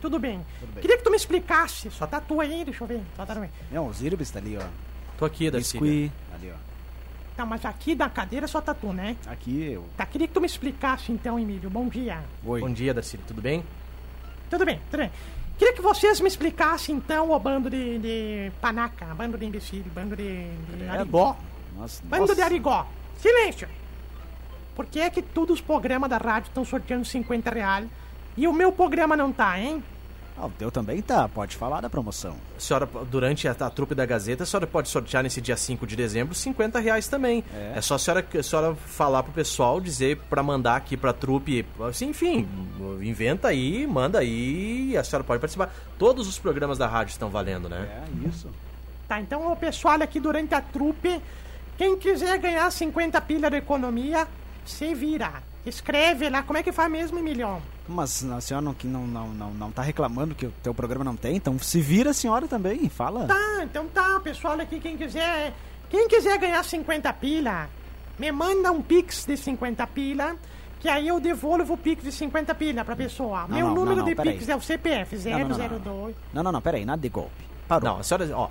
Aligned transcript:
Tudo 0.00 0.18
bem. 0.18 0.44
Queria 0.80 0.96
que 0.98 1.02
tu 1.04 1.10
me 1.10 1.16
explicasse. 1.16 1.90
Só 1.90 2.06
tá 2.06 2.20
tu 2.20 2.40
aí, 2.40 2.64
deixa 2.64 2.84
eu 2.84 2.88
ver. 2.88 3.02
Só 3.16 3.24
tá 3.26 3.34
tu 3.34 3.40
aí. 3.40 3.50
Não, 3.70 3.88
o 3.88 3.92
Zirbis 3.92 4.30
tá 4.30 4.38
ali, 4.38 4.56
ó. 4.56 4.62
Tô 5.18 5.24
aqui, 5.24 5.50
Darcy. 5.50 5.78
Biscuit, 5.78 6.12
ali, 6.34 6.52
ó. 6.54 6.56
Tá, 7.36 7.44
mas 7.44 7.64
aqui 7.64 7.94
da 7.94 8.08
cadeira 8.08 8.46
só 8.46 8.60
tá 8.60 8.72
tu, 8.74 8.92
né? 8.92 9.16
Aqui, 9.26 9.72
eu. 9.72 9.84
Tá, 9.96 10.06
queria 10.06 10.26
que 10.26 10.32
tu 10.34 10.40
me 10.40 10.46
explicasse 10.46 11.12
então, 11.12 11.38
Emílio. 11.38 11.68
Bom 11.70 11.88
dia. 11.88 12.22
Oi. 12.44 12.60
Bom 12.60 12.72
dia, 12.72 12.92
Darcy. 12.94 13.18
Tudo 13.18 13.40
bem? 13.42 13.64
Tudo 14.50 14.64
bem, 14.64 14.80
tudo 14.90 15.00
bem. 15.00 15.10
Queria 15.58 15.74
que 15.74 15.80
vocês 15.82 16.20
me 16.20 16.28
explicassem 16.28 16.94
então 16.96 17.30
o 17.30 17.38
bando 17.38 17.70
de, 17.70 17.98
de 17.98 18.52
panaca, 18.60 19.06
bando 19.14 19.38
de 19.38 19.46
imbecil, 19.46 19.82
bando 19.94 20.14
de, 20.14 20.50
de 20.76 20.84
É 20.84 20.90
arigó. 20.90 21.32
bom. 21.32 21.38
Nossa, 21.78 22.02
Bando 22.04 22.22
nossa. 22.22 22.34
de 22.34 22.42
arigó. 22.42 22.86
Silêncio. 23.18 23.66
Por 24.74 24.84
que 24.86 25.00
é 25.00 25.08
que 25.10 25.22
todos 25.22 25.54
os 25.54 25.60
programas 25.62 26.10
da 26.10 26.18
rádio 26.18 26.48
estão 26.48 26.64
sorteando 26.64 27.04
50 27.06 27.50
reais 27.50 27.88
e 28.36 28.46
o 28.46 28.52
meu 28.52 28.70
programa 28.72 29.16
não 29.16 29.32
tá, 29.32 29.58
hein? 29.58 29.82
Ah, 30.38 30.46
o 30.46 30.50
teu 30.50 30.70
também 30.70 31.00
tá, 31.00 31.26
pode 31.26 31.56
falar 31.56 31.80
da 31.80 31.88
promoção. 31.88 32.36
A 32.56 32.60
senhora, 32.60 32.86
durante 33.10 33.48
a, 33.48 33.52
a 33.52 33.70
trupe 33.70 33.94
da 33.94 34.04
Gazeta, 34.04 34.42
a 34.42 34.46
senhora 34.46 34.66
pode 34.66 34.90
sortear 34.90 35.22
nesse 35.22 35.40
dia 35.40 35.56
5 35.56 35.86
de 35.86 35.96
dezembro 35.96 36.34
50 36.34 36.78
reais 36.78 37.08
também. 37.08 37.42
É. 37.54 37.72
É, 37.76 37.80
só 37.80 37.94
a 37.94 37.98
senhora, 37.98 38.26
a 38.38 38.42
senhora 38.42 38.74
falar 38.74 39.22
pro 39.22 39.32
pessoal, 39.32 39.80
dizer 39.80 40.18
pra 40.28 40.42
mandar 40.42 40.76
aqui 40.76 40.94
pra 40.94 41.14
trupe. 41.14 41.64
Assim, 41.88 42.10
enfim, 42.10 42.46
inventa 43.00 43.48
aí, 43.48 43.86
manda 43.86 44.18
aí, 44.18 44.94
a 44.94 45.02
senhora 45.02 45.24
pode 45.24 45.40
participar. 45.40 45.74
Todos 45.98 46.28
os 46.28 46.38
programas 46.38 46.76
da 46.76 46.86
rádio 46.86 47.12
estão 47.12 47.30
valendo, 47.30 47.66
né? 47.66 48.04
É, 48.04 48.28
isso. 48.28 48.50
Tá, 49.08 49.18
então 49.18 49.50
o 49.50 49.56
pessoal 49.56 50.02
aqui 50.02 50.20
durante 50.20 50.54
a 50.54 50.60
trupe, 50.60 51.22
quem 51.78 51.96
quiser 51.96 52.36
ganhar 52.38 52.70
50 52.70 53.18
pilha 53.22 53.48
de 53.48 53.56
economia, 53.56 54.28
se 54.66 54.94
vira. 54.94 55.42
Escreve 55.64 56.28
lá, 56.28 56.42
como 56.42 56.58
é 56.58 56.62
que 56.62 56.72
faz 56.72 56.90
mesmo, 56.90 57.18
Emilhão? 57.18 57.62
Mas 57.88 58.24
a 58.24 58.40
senhora 58.40 58.64
não, 58.64 58.74
que 58.74 58.86
não, 58.86 59.06
não, 59.06 59.28
não, 59.28 59.54
não 59.54 59.70
tá 59.70 59.82
reclamando 59.82 60.34
que 60.34 60.46
o 60.46 60.52
teu 60.62 60.74
programa 60.74 61.04
não 61.04 61.16
tem, 61.16 61.36
então 61.36 61.58
se 61.58 61.80
vira 61.80 62.10
a 62.10 62.14
senhora 62.14 62.48
também, 62.48 62.88
fala. 62.88 63.26
Tá, 63.26 63.60
então 63.62 63.86
tá, 63.86 64.18
pessoal 64.20 64.58
aqui, 64.60 64.80
quem 64.80 64.96
quiser. 64.96 65.54
Quem 65.88 66.08
quiser 66.08 66.36
ganhar 66.38 66.64
50 66.64 67.12
pila, 67.14 67.68
me 68.18 68.32
manda 68.32 68.72
um 68.72 68.82
pix 68.82 69.24
de 69.24 69.36
50 69.36 69.86
pila, 69.86 70.36
que 70.80 70.88
aí 70.88 71.06
eu 71.06 71.20
devolvo 71.20 71.74
o 71.74 71.76
pix 71.76 72.02
de 72.02 72.10
50 72.10 72.54
pila 72.56 72.84
pra 72.84 72.96
pessoa. 72.96 73.42
Não, 73.42 73.56
Meu 73.56 73.66
não, 73.68 73.74
número 73.74 73.96
não, 73.96 74.06
não, 74.06 74.14
de 74.14 74.20
pix 74.20 74.48
é 74.48 74.56
o 74.56 74.60
CPF 74.60 75.16
Não, 75.28 75.38
não, 75.40 75.48
não, 75.48 75.58
não. 75.58 75.78
002. 75.78 76.16
Não, 76.32 76.42
não, 76.42 76.52
não, 76.52 76.60
peraí, 76.60 76.84
nada 76.84 77.00
de 77.00 77.08
golpe. 77.08 77.44
Parou. 77.68 77.90
Não, 77.90 78.00
a 78.00 78.02
senhora, 78.02 78.28
ó, 78.36 78.50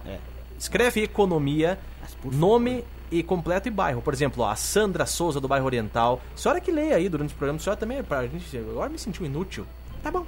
escreve 0.58 1.03
economia, 1.03 1.78
nome 2.23 2.86
e 3.11 3.23
completo 3.23 3.67
e 3.67 3.72
bairro. 3.72 4.02
Por 4.02 4.14
exemplo, 4.14 4.44
ó, 4.44 4.50
a 4.50 4.56
Sandra 4.56 5.06
Souza 5.06 5.39
do 5.39 5.48
bairro 5.48 5.66
Oriental. 5.66 6.22
A 6.34 6.38
senhora 6.38 6.61
que 6.61 6.72
leia 6.72 6.95
aí 6.95 7.09
durante 7.09 7.34
o 7.34 7.38
programa, 7.38 7.58
a 7.58 7.62
senhora 7.62 7.80
também, 7.80 8.03
pra 8.03 8.25
gente, 8.28 8.58
agora 8.58 8.89
me 8.89 8.97
sentiu 8.97 9.25
inútil. 9.25 9.66
Tá 10.03 10.12
bom. 10.12 10.25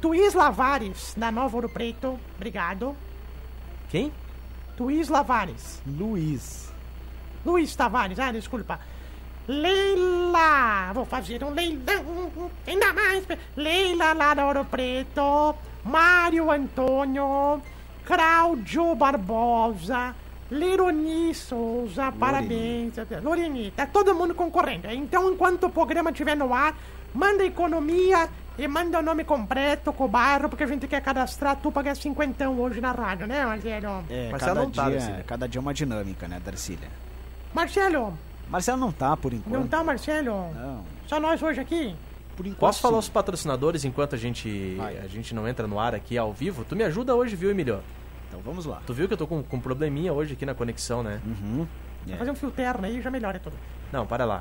Tuiz 0.00 0.32
Lavares, 0.34 1.14
da 1.16 1.30
Nova 1.30 1.56
Ouro 1.56 1.68
Preto, 1.68 2.18
obrigado. 2.36 2.96
Quem? 3.90 4.12
Tuiz 4.76 5.08
Lavares. 5.08 5.82
Luiz. 5.86 6.72
Luiz 7.44 7.74
Tavares, 7.74 8.18
ah, 8.18 8.32
desculpa. 8.32 8.80
Leila, 9.48 10.92
vou 10.94 11.04
fazer 11.04 11.42
um 11.42 11.50
leilão, 11.50 12.50
ainda 12.66 12.92
mais. 12.92 13.26
Leila 13.56 14.12
lá 14.12 14.32
da 14.34 14.46
Ouro 14.46 14.64
Preto, 14.64 15.54
Mário 15.84 16.50
Antônio, 16.50 17.60
Cláudio 18.04 18.94
Barbosa, 18.94 20.14
Leroni 20.50 21.32
Souza, 21.34 22.10
parabéns. 22.12 22.94
Loreni, 23.22 23.70
tá 23.70 23.86
todo 23.86 24.14
mundo 24.14 24.34
concorrendo. 24.34 24.90
Então, 24.90 25.32
enquanto 25.32 25.66
o 25.66 25.70
programa 25.70 26.10
estiver 26.10 26.36
no 26.36 26.52
ar, 26.52 26.76
manda 27.14 27.44
economia 27.44 28.28
e 28.58 28.66
manda 28.66 28.98
o 28.98 29.02
nome 29.02 29.24
completo 29.24 29.92
com 29.92 30.04
o 30.04 30.08
bairro, 30.08 30.48
porque 30.48 30.64
a 30.64 30.66
gente 30.66 30.86
quer 30.88 31.00
cadastrar 31.00 31.56
tu 31.56 31.70
pra 31.70 31.82
ganhar 31.82 31.94
cinquentão 31.94 32.58
hoje 32.60 32.80
na 32.80 32.92
rádio, 32.92 33.26
né, 33.26 33.46
Marcelo? 33.46 34.04
É, 34.10 34.30
Marcelo 34.30 34.38
cada 34.38 34.62
não 34.62 34.70
tá, 34.70 34.90
dia, 34.90 35.24
cada 35.26 35.48
dia 35.48 35.58
é 35.58 35.62
uma 35.62 35.72
dinâmica, 35.72 36.26
né, 36.26 36.40
Darcília? 36.44 36.88
Marcelo, 37.54 38.18
Marcelo 38.48 38.78
não 38.78 38.92
tá, 38.92 39.16
por 39.16 39.32
enquanto. 39.32 39.52
não 39.60 39.66
tá, 39.66 39.82
Marcelo? 39.84 40.52
Não, 40.52 40.84
Só 41.06 41.20
nós 41.20 41.42
hoje 41.42 41.60
aqui? 41.60 41.94
por 42.36 42.46
enquanto 42.46 42.60
Posso 42.60 42.80
falar 42.80 42.98
os 42.98 43.08
patrocinadores 43.08 43.84
enquanto 43.84 44.14
a 44.14 44.18
gente, 44.18 44.74
Vai. 44.76 44.96
a 44.98 45.06
gente 45.06 45.34
não 45.34 45.46
entra 45.46 45.66
no 45.66 45.78
ar 45.78 45.94
aqui 45.94 46.16
ao 46.16 46.32
vivo? 46.32 46.64
Tu 46.64 46.74
me 46.74 46.82
ajuda 46.84 47.14
hoje, 47.14 47.36
viu, 47.36 47.50
Emilio? 47.50 47.80
Então 48.30 48.40
vamos 48.40 48.64
lá. 48.64 48.80
Tu 48.86 48.94
viu 48.94 49.08
que 49.08 49.14
eu 49.14 49.18
tô 49.18 49.26
com, 49.26 49.42
com 49.42 49.56
um 49.56 49.60
probleminha 49.60 50.12
hoje 50.12 50.34
aqui 50.34 50.46
na 50.46 50.54
conexão, 50.54 51.02
né? 51.02 51.20
Uhum. 51.26 51.66
É. 52.08 52.16
Fazer 52.16 52.30
um 52.30 52.34
fio 52.34 52.50
terno 52.50 52.86
aí 52.86 53.02
já 53.02 53.10
melhora 53.10 53.38
tudo. 53.38 53.56
Não, 53.92 54.06
para 54.06 54.24
lá. 54.24 54.40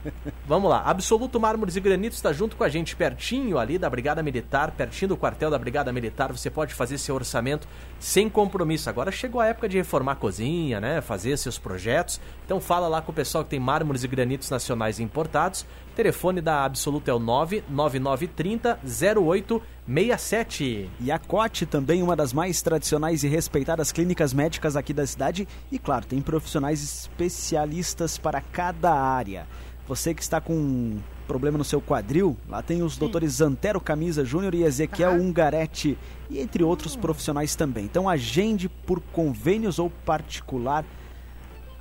Vamos 0.46 0.70
lá. 0.70 0.82
Absoluto 0.86 1.38
Mármores 1.38 1.76
e 1.76 1.80
Granito 1.80 2.16
está 2.16 2.32
junto 2.32 2.56
com 2.56 2.64
a 2.64 2.68
gente, 2.68 2.96
pertinho 2.96 3.58
ali 3.58 3.78
da 3.78 3.90
Brigada 3.90 4.22
Militar, 4.22 4.70
pertinho 4.70 5.10
do 5.10 5.16
quartel 5.16 5.50
da 5.50 5.58
Brigada 5.58 5.92
Militar. 5.92 6.32
Você 6.32 6.50
pode 6.50 6.72
fazer 6.72 6.96
seu 6.96 7.14
orçamento 7.14 7.68
sem 8.00 8.28
compromisso. 8.28 8.88
Agora 8.88 9.12
chegou 9.12 9.40
a 9.40 9.46
época 9.46 9.68
de 9.68 9.76
reformar 9.76 10.12
a 10.12 10.16
cozinha, 10.16 10.80
né? 10.80 11.00
Fazer 11.02 11.36
seus 11.36 11.58
projetos. 11.58 12.18
Então 12.44 12.58
fala 12.58 12.88
lá 12.88 13.02
com 13.02 13.12
o 13.12 13.14
pessoal 13.14 13.44
que 13.44 13.50
tem 13.50 13.60
mármores 13.60 14.02
e 14.02 14.08
granitos 14.08 14.48
nacionais 14.50 14.98
importados. 14.98 15.66
O 15.96 16.04
telefone 16.06 16.42
da 16.42 16.62
Absoluto 16.62 17.10
é 17.10 17.14
o 17.14 17.18
99930 17.18 18.78
0867. 18.84 20.90
E 21.00 21.10
a 21.10 21.18
Cote 21.18 21.64
também 21.64 22.02
uma 22.02 22.14
das 22.14 22.34
mais 22.34 22.60
tradicionais 22.60 23.24
e 23.24 23.28
respeitadas 23.28 23.92
clínicas 23.92 24.34
médicas 24.34 24.76
aqui 24.76 24.92
da 24.92 25.06
cidade 25.06 25.48
e 25.72 25.78
claro, 25.78 26.04
tem 26.04 26.20
profissionais 26.20 26.82
especialistas 26.82 28.18
para 28.18 28.42
cada 28.42 28.92
área. 28.92 29.46
Você 29.88 30.12
que 30.12 30.20
está 30.20 30.38
com 30.38 30.52
um 30.52 30.98
problema 31.26 31.56
no 31.56 31.64
seu 31.64 31.80
quadril, 31.80 32.36
lá 32.46 32.60
tem 32.60 32.82
os 32.82 32.98
doutores 32.98 33.40
Antero 33.40 33.80
Camisa 33.80 34.22
Júnior 34.22 34.54
e 34.54 34.64
Ezequiel. 34.64 35.12
Ungaretti 35.12 35.96
e 36.28 36.40
entre 36.40 36.62
outros 36.62 36.94
profissionais 36.94 37.56
também. 37.56 37.86
Então 37.86 38.06
agende 38.06 38.68
por 38.68 39.00
convênios 39.00 39.78
ou 39.78 39.88
particular 40.04 40.84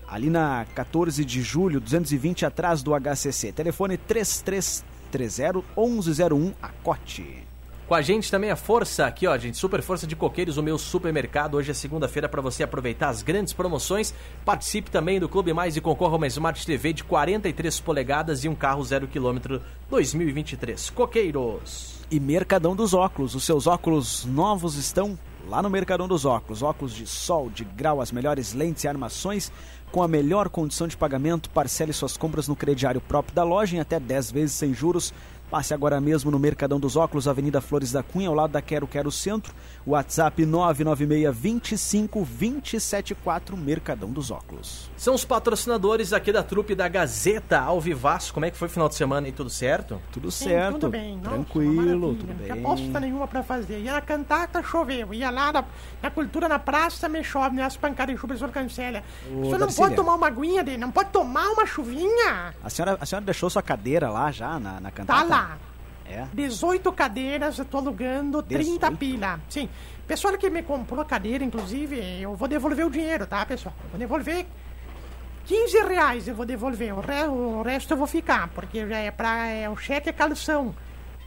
ali 0.08 0.30
na 0.30 0.66
14 0.76 1.24
de 1.24 1.42
julho, 1.42 1.80
220 1.80 2.46
atrás 2.46 2.82
do 2.84 2.92
HCC. 2.94 3.52
Telefone 3.52 3.98
3330 3.98 5.64
1101 5.78 6.54
a 6.62 6.70
Cote. 6.84 7.46
Com 7.88 7.94
a 7.94 8.02
gente 8.02 8.32
também 8.32 8.50
a 8.50 8.56
Força, 8.56 9.06
aqui 9.06 9.28
ó, 9.28 9.38
gente, 9.38 9.60
Super 9.60 9.80
Força 9.84 10.08
de 10.08 10.16
Coqueiros, 10.16 10.58
o 10.58 10.64
meu 10.64 10.76
supermercado. 10.76 11.54
Hoje 11.54 11.70
é 11.70 11.74
segunda-feira 11.74 12.28
para 12.28 12.42
você 12.42 12.64
aproveitar 12.64 13.10
as 13.10 13.22
grandes 13.22 13.54
promoções. 13.54 14.12
Participe 14.44 14.90
também 14.90 15.20
do 15.20 15.30
Clube 15.30 15.54
Mais 15.54 15.78
e 15.78 15.82
concorra 15.82 16.14
a 16.14 16.18
uma 16.18 16.26
Smart 16.26 16.66
TV 16.66 16.94
de 16.94 17.04
43 17.04 17.80
polegadas 17.82 18.44
e 18.44 18.50
um 18.50 18.56
carro 18.56 18.84
zero 18.84 19.08
quilômetro 19.08 19.62
2023. 19.88 20.90
Coqueiros. 20.90 22.02
e 22.10 22.20
Mercadão 22.20 22.76
dos 22.76 22.96
Óculos. 22.96 23.36
Os 23.36 23.44
seus 23.44 23.68
óculos 23.68 24.26
novos 24.26 24.76
estão 24.78 25.18
lá 25.48 25.62
no 25.62 25.70
Mercadão 25.70 26.08
dos 26.08 26.26
Óculos. 26.26 26.62
Óculos 26.62 26.94
de 26.94 27.06
sol, 27.08 27.50
de 27.50 27.64
grau, 27.64 28.02
as 28.02 28.12
melhores 28.12 28.54
lentes 28.54 28.84
e 28.84 28.88
armações 28.88 29.52
com 29.92 30.04
a 30.04 30.08
melhor 30.08 30.50
condição 30.50 30.88
de 30.88 30.98
pagamento. 30.98 31.50
Parcele 31.50 31.94
suas 31.94 32.18
compras 32.18 32.48
no 32.48 32.56
crediário 32.56 33.00
próprio 33.00 33.36
da 33.36 33.44
loja 33.44 33.76
em 33.76 33.80
até 33.80 34.00
10 34.00 34.32
vezes 34.32 34.56
sem 34.56 34.74
juros. 34.74 35.14
Passe 35.50 35.74
agora 35.76 36.02
mesmo 36.02 36.32
no 36.32 36.40
Mercadão 36.40 36.80
dos 36.80 36.96
Óculos, 36.96 37.28
Avenida 37.28 37.62
Flores 37.62 37.92
da 37.92 38.02
Cunha, 38.02 38.28
ao 38.30 38.34
lado 38.36 38.52
da 38.52 38.62
Quero 38.62 38.88
Quero 38.88 39.12
Centro. 39.12 39.54
WhatsApp 39.86 40.44
996 40.44 41.36
25 41.38 42.26
274 42.26 43.56
Mercadão 43.56 44.10
dos 44.10 44.32
Óculos. 44.32 44.90
São 44.98 45.14
os 45.14 45.24
patrocinadores 45.24 46.12
aqui 46.14 46.32
da 46.32 46.42
trupe 46.42 46.74
da 46.74 46.88
Gazeta 46.88 47.60
ao 47.60 47.80
Vivaço. 47.80 48.34
Como 48.34 48.46
é 48.46 48.50
que 48.52 48.58
foi 48.58 48.68
o 48.68 48.72
final 48.72 48.90
de 48.90 48.96
semana 48.96 49.28
e 49.28 49.32
tudo 49.32 49.50
certo? 49.50 50.02
Tudo 50.12 50.32
Sim, 50.32 50.46
certo, 50.46 50.74
tudo 50.80 50.90
bem. 50.90 51.16
Nossa, 51.18 51.30
tranquilo, 51.30 51.76
maravilha. 51.76 52.00
tudo 52.20 52.28
Não 52.28 52.36
bem. 52.36 52.46
tinha 52.52 52.56
bosta 52.56 53.00
nenhuma 53.00 53.28
pra 53.28 53.44
fazer. 53.44 53.80
Ia 53.82 53.94
na 53.94 54.02
cantata, 54.02 54.64
choveu. 54.64 55.14
Ia 55.14 55.30
lá 55.30 55.54
na, 55.54 55.64
na 56.02 56.10
cultura, 56.10 56.50
na 56.50 56.58
praça, 56.58 57.08
me 57.08 57.24
chove. 57.24 57.62
As 57.62 57.78
pancadas 57.78 58.16
de 58.16 58.20
chuva, 58.20 58.34
o 58.34 58.38
senhor 58.38 58.52
cancela. 58.52 59.04
Ô, 59.32 59.42
o 59.42 59.46
senhor 59.46 59.60
não 59.60 59.68
pode 59.72 59.96
tomar 59.96 60.16
uma 60.16 60.28
aguinha 60.28 60.64
dele, 60.64 60.78
não 60.80 60.92
pode 60.92 61.10
tomar 61.12 61.48
uma 61.52 61.66
chuvinha. 61.68 62.54
A 62.64 62.70
senhora, 62.70 62.98
a 63.00 63.06
senhora 63.06 63.24
deixou 63.24 63.48
sua 63.50 63.62
cadeira 63.62 64.10
lá 64.10 64.32
já 64.32 64.60
na, 64.60 64.80
na 64.82 64.90
cantata? 64.92 65.20
Tá 65.22 65.24
lá. 65.28 65.35
É. 66.08 66.26
18 66.34 66.92
cadeiras, 66.94 67.58
eu 67.58 67.66
tô 67.66 67.78
alugando 67.80 68.42
30 68.44 68.64
18? 68.92 68.98
pila. 68.98 69.40
Sim. 69.50 69.68
Pessoal 70.08 70.38
que 70.38 70.50
me 70.52 70.62
comprou 70.62 71.02
a 71.02 71.06
cadeira, 71.06 71.44
inclusive, 71.44 72.00
eu 72.22 72.36
vou 72.36 72.48
devolver 72.48 72.86
o 72.86 72.92
dinheiro, 72.92 73.26
tá, 73.26 73.44
pessoal? 73.46 73.74
Eu 73.86 73.90
vou 73.90 74.00
devolver 74.00 74.46
15 75.46 75.78
reais, 75.88 76.28
eu 76.28 76.36
vou 76.36 76.46
devolver. 76.46 76.94
O, 76.94 77.00
re- 77.02 77.26
o 77.28 77.62
resto 77.64 77.92
eu 77.94 77.98
vou 77.98 78.08
ficar, 78.08 78.50
porque 78.50 78.88
já 78.88 78.98
é 78.98 79.10
pra. 79.12 79.48
É, 79.48 79.70
o 79.70 79.76
cheque 79.76 80.10
é 80.10 80.14
calção. 80.14 80.76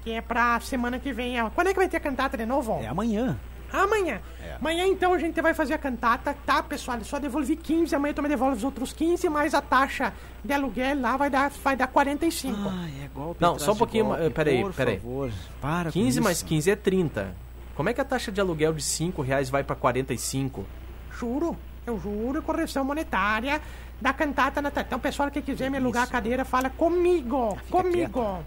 que 0.05 0.13
é 0.13 0.21
pra 0.21 0.59
semana 0.61 0.99
que 1.01 1.13
vem. 1.13 1.35
Quando 1.55 1.67
é 1.69 1.73
que 1.73 1.79
vai 1.79 1.89
ter 1.89 1.97
a 1.97 2.01
cantata 2.01 2.37
de 2.37 2.47
novo? 2.47 2.79
É 2.83 2.87
amanhã. 2.87 3.37
Amanhã. 3.73 4.21
É. 4.43 4.55
Amanhã, 4.61 4.87
então, 4.87 5.13
a 5.13 5.19
gente 5.19 5.41
vai 5.41 5.53
fazer 5.55 5.75
a 5.75 5.79
cantata, 5.79 6.35
tá, 6.47 6.63
pessoal? 6.63 6.99
Eu 6.99 7.05
só 7.05 7.19
devolvi 7.19 7.57
15, 7.57 7.95
amanhã 7.95 8.15
tu 8.15 8.23
me 8.23 8.29
devolve 8.29 8.57
os 8.57 8.65
outros 8.65 8.93
15, 8.93 9.29
mais 9.29 9.55
a 9.55 9.61
taxa 9.61 10.13
de 10.45 10.53
aluguel 10.53 11.01
lá 11.01 11.17
vai 11.17 11.29
dar, 11.31 11.51
vai 11.63 11.77
dar 11.77 11.87
45. 11.87 12.57
Ai, 12.69 12.93
é 13.05 13.09
golpe 13.09 13.41
Não, 13.43 13.59
só 13.59 13.73
um 13.73 13.77
pouquinho, 13.77 14.07
golpe, 14.07 14.23
eh, 14.25 14.31
peraí, 14.31 14.63
por 14.63 14.73
peraí. 14.73 14.97
favor. 14.99 15.31
Para 15.61 15.85
com 15.91 15.93
15 15.93 16.21
mais 16.21 16.39
isso. 16.39 16.47
15 16.47 16.71
é 16.71 16.77
30. 16.77 17.35
Como 17.75 17.89
é 17.89 17.93
que 17.95 18.01
a 18.01 18.05
taxa 18.05 18.33
de 18.33 18.41
aluguel 18.41 18.73
de 18.73 18.83
5 18.83 19.23
reais 19.23 19.49
vai 19.51 19.63
pra 19.63 19.77
45? 19.77 20.65
Juro, 21.13 21.57
eu 21.87 21.99
juro, 22.01 22.43
correção 22.43 22.85
monetária 22.85 23.61
da 24.01 24.13
cantata 24.13 24.63
natalina. 24.63 24.87
Então, 24.89 24.99
pessoal 25.01 25.31
que 25.31 25.43
quiser 25.43 25.71
me 25.71 25.77
alugar 25.79 26.05
a 26.05 26.07
cadeira, 26.07 26.45
fala 26.45 26.71
comigo, 26.71 27.57
comigo. 27.71 28.45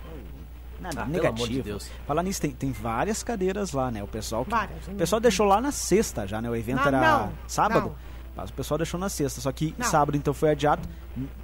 Nada, 0.81 1.03
Ah, 1.03 1.05
negativo. 1.05 1.47
de 1.47 1.61
Deus. 1.61 1.89
Falar 2.07 2.23
nisso, 2.23 2.41
tem, 2.41 2.51
tem 2.51 2.71
várias 2.71 3.21
cadeiras 3.23 3.71
lá, 3.71 3.91
né? 3.91 4.03
O 4.03 4.07
pessoal 4.07 4.43
que, 4.43 4.49
Várias, 4.51 4.87
o 4.87 4.91
pessoal 4.91 5.19
deixou 5.19 5.45
lá 5.45 5.61
na 5.61 5.71
sexta 5.71 6.27
já, 6.27 6.41
né? 6.41 6.49
O 6.49 6.55
evento 6.55 6.77
Não, 6.79 6.87
era 6.87 6.99
não, 6.99 7.31
sábado. 7.47 7.87
não. 7.89 8.11
Mas 8.35 8.49
o 8.49 8.53
pessoal 8.53 8.77
deixou 8.77 8.99
na 8.99 9.09
sexta, 9.09 9.41
só 9.41 9.51
que 9.51 9.75
sábado 9.81 10.17
então 10.17 10.33
foi 10.33 10.49
adiado. 10.51 10.81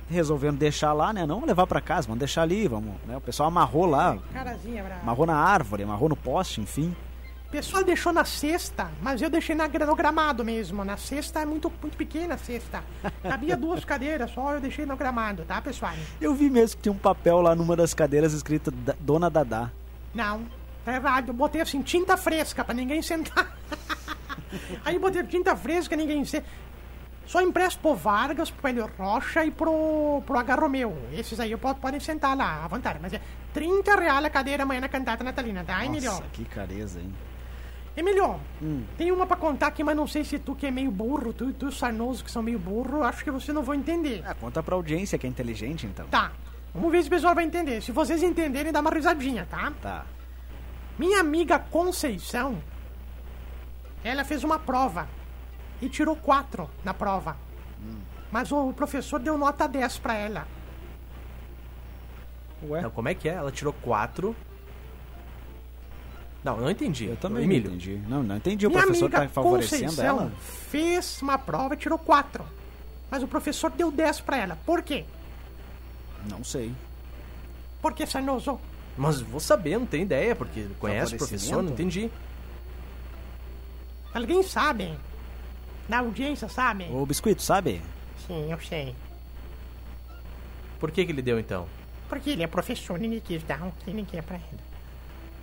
Resolvendo 0.10 0.58
deixar 0.58 0.94
lá, 0.94 1.12
né? 1.12 1.26
Não 1.26 1.44
levar 1.46 1.68
pra 1.68 1.82
casa, 1.82 2.08
vamos 2.08 2.20
deixar 2.20 2.44
ali, 2.44 2.68
vamos, 2.68 2.94
né? 3.06 3.18
O 3.18 3.22
pessoal 3.22 3.48
amarrou 3.48 3.86
lá, 3.86 4.18
Carazinha 4.32 4.84
amarrou 5.02 5.26
na 5.26 5.36
árvore, 5.36 5.84
amarrou 5.84 6.08
no 6.08 6.16
poste, 6.16 6.62
enfim. 6.62 6.96
O 7.48 7.50
pessoal 7.50 7.82
deixou 7.82 8.12
na 8.12 8.26
cesta, 8.26 8.92
mas 9.02 9.22
eu 9.22 9.30
deixei 9.30 9.56
na, 9.56 9.70
no 9.70 9.96
gramado 9.96 10.44
mesmo. 10.44 10.84
Na 10.84 10.98
cesta 10.98 11.40
é 11.40 11.46
muito, 11.46 11.72
muito 11.82 11.96
pequena 11.96 12.36
a 12.36 12.38
cesta. 12.38 12.84
Cabia 13.24 13.56
duas 13.58 13.86
cadeiras 13.86 14.32
só, 14.32 14.56
eu 14.56 14.60
deixei 14.60 14.86
no 14.86 14.98
gramado, 14.98 15.46
tá, 15.46 15.62
pessoal? 15.62 15.94
Eu 16.20 16.36
vi 16.36 16.50
mesmo 16.50 16.76
que 16.76 16.84
tinha 16.84 16.92
um 16.92 16.98
papel 16.98 17.40
lá 17.40 17.56
numa 17.56 17.74
das 17.74 17.94
cadeiras 17.94 18.34
escrito 18.34 18.70
Dona 19.00 19.30
Dadá. 19.30 19.72
Não, 20.14 20.46
tá 20.84 20.94
errado. 20.94 21.30
Eu 21.30 21.34
botei 21.34 21.62
assim, 21.62 21.82
tinta 21.82 22.18
fresca 22.18 22.66
pra 22.66 22.74
ninguém 22.74 23.02
sentar. 23.02 23.58
Aí 24.84 25.00
botei 25.00 25.24
tinta 25.24 25.56
fresca, 25.56 25.96
ninguém 25.96 26.26
senta. 26.26 26.46
Só 27.26 27.42
empresto 27.42 27.80
pro 27.80 27.96
Vargas, 27.96 28.52
pro 28.52 28.70
Hélio 28.70 28.90
Rocha 28.98 29.46
e 29.46 29.52
pro, 29.52 30.22
pro 30.26 30.38
H. 30.38 30.56
Romeu. 30.56 30.98
Esses 31.14 31.40
aí 31.40 31.56
podem 31.58 32.00
sentar 32.00 32.38
lá, 32.38 32.64
à 32.64 32.68
vontade. 32.70 33.00
Mas 33.02 33.12
é 33.14 33.22
30 33.54 33.96
reais 33.96 34.26
a 34.26 34.30
cadeira 34.30 34.64
amanhã 34.64 34.80
na 34.80 34.88
cantata 34.88 35.26
natalina, 35.26 35.62
tá, 35.64 35.86
Emilio? 35.86 36.10
Nossa, 36.10 36.24
que 36.32 36.46
careza, 36.46 37.02
hein? 37.02 37.14
Emilio, 37.98 38.40
tem 38.96 39.12
uma 39.12 39.26
pra 39.26 39.36
contar 39.36 39.68
aqui, 39.68 39.84
mas 39.84 39.98
não 39.98 40.06
sei 40.06 40.24
se 40.24 40.38
tu 40.38 40.54
que 40.54 40.68
é 40.68 40.72
meio 40.72 40.92
burro, 40.92 41.34
tu 41.34 41.50
e 41.50 41.54
tu, 41.54 41.72
Sarnoso, 41.72 42.24
que 42.24 42.30
são 42.30 42.44
meio 42.44 42.60
burro, 42.60 43.02
acho 43.02 43.24
que 43.24 43.32
você 43.32 43.52
não 43.52 43.64
vai 43.64 43.76
entender. 43.76 44.24
Ah, 44.24 44.36
conta 44.36 44.62
pra 44.62 44.76
audiência 44.76 45.18
que 45.18 45.26
é 45.26 45.30
inteligente, 45.30 45.88
então. 45.88 46.08
Tá, 46.08 46.32
vamos 46.72 46.92
ver 46.92 47.02
se 47.02 47.08
o 47.08 47.10
pessoal 47.10 47.34
vai 47.34 47.44
entender. 47.44 47.82
Se 47.82 47.92
vocês 47.92 48.22
entenderem, 48.22 48.72
dá 48.72 48.82
uma 48.82 48.92
risadinha, 48.92 49.48
tá? 49.50 49.74
Tá. 49.82 50.06
Minha 50.96 51.22
amiga 51.22 51.58
Conceição, 51.58 52.62
ela 54.04 54.24
fez 54.24 54.44
uma 54.44 54.60
prova 54.60 55.08
e 55.82 55.90
tirou 55.90 56.16
quatro 56.16 56.70
na 56.84 56.94
prova. 56.94 57.36
Mas 58.32 58.52
o 58.52 58.74
professor 58.74 59.20
deu 59.20 59.40
nota 59.40 59.68
10 59.68 59.98
pra 59.98 60.14
ela. 60.14 60.48
Ué? 62.62 62.80
Então, 62.80 62.92
como 62.92 63.10
é 63.10 63.16
que 63.16 63.28
é? 63.28 63.34
Ela 63.34 63.52
tirou 63.52 63.74
4. 63.74 64.36
Não, 66.48 66.56
não 66.62 66.72
entendi. 66.72 67.08
Eu 67.08 67.18
também 67.18 67.46
não 67.46 67.54
entendi. 67.54 68.02
Não, 68.08 68.24
não 68.24 68.38
entendi. 68.38 68.66
O 68.66 68.70
Minha 68.70 68.84
professor 68.84 69.06
amiga 69.08 69.22
tá 69.24 69.28
favorecendo 69.28 69.84
Conceição 69.84 70.06
ela? 70.06 70.32
fez 70.70 71.22
uma 71.22 71.38
prova 71.38 71.74
e 71.74 71.78
tirou 71.78 72.00
quatro. 72.00 72.46
Mas 73.12 73.22
o 73.22 73.28
professor 73.28 73.70
deu 73.70 73.92
10 73.92 74.22
pra 74.22 74.38
ela. 74.38 74.58
Por 74.66 74.82
quê? 74.82 75.04
Não 76.30 76.46
sei. 76.46 76.74
Por 77.82 77.92
que, 77.94 78.06
Sarnoso? 78.06 78.58
Mas 78.96 79.20
vou 79.20 79.42
saber, 79.42 79.78
não 79.78 79.86
tenho 79.86 80.04
ideia, 80.04 80.36
porque 80.38 80.68
conhece 80.80 81.16
o 81.16 81.18
professor, 81.18 81.62
não 81.62 81.72
entendi. 81.74 82.10
Alguém 84.14 84.42
sabe? 84.42 84.98
Da 85.90 86.00
audiência, 86.00 86.48
sabe? 86.48 86.86
O 86.90 87.06
biscoito, 87.06 87.42
sabe? 87.42 87.82
Sim, 88.26 88.50
eu 88.52 88.60
sei. 88.62 88.96
Por 90.80 90.92
que, 90.92 91.06
que 91.06 91.12
ele 91.12 91.22
deu 91.22 91.38
então? 91.40 91.68
Porque 92.08 92.30
ele 92.30 92.44
é 92.44 92.48
professor, 92.48 92.98
ninguém 92.98 93.20
quis 93.20 93.44
dar 93.44 93.62
um 93.62 93.72
que 93.72 93.92
ninguém 93.92 94.22
pra 94.22 94.38
ele. 94.38 94.77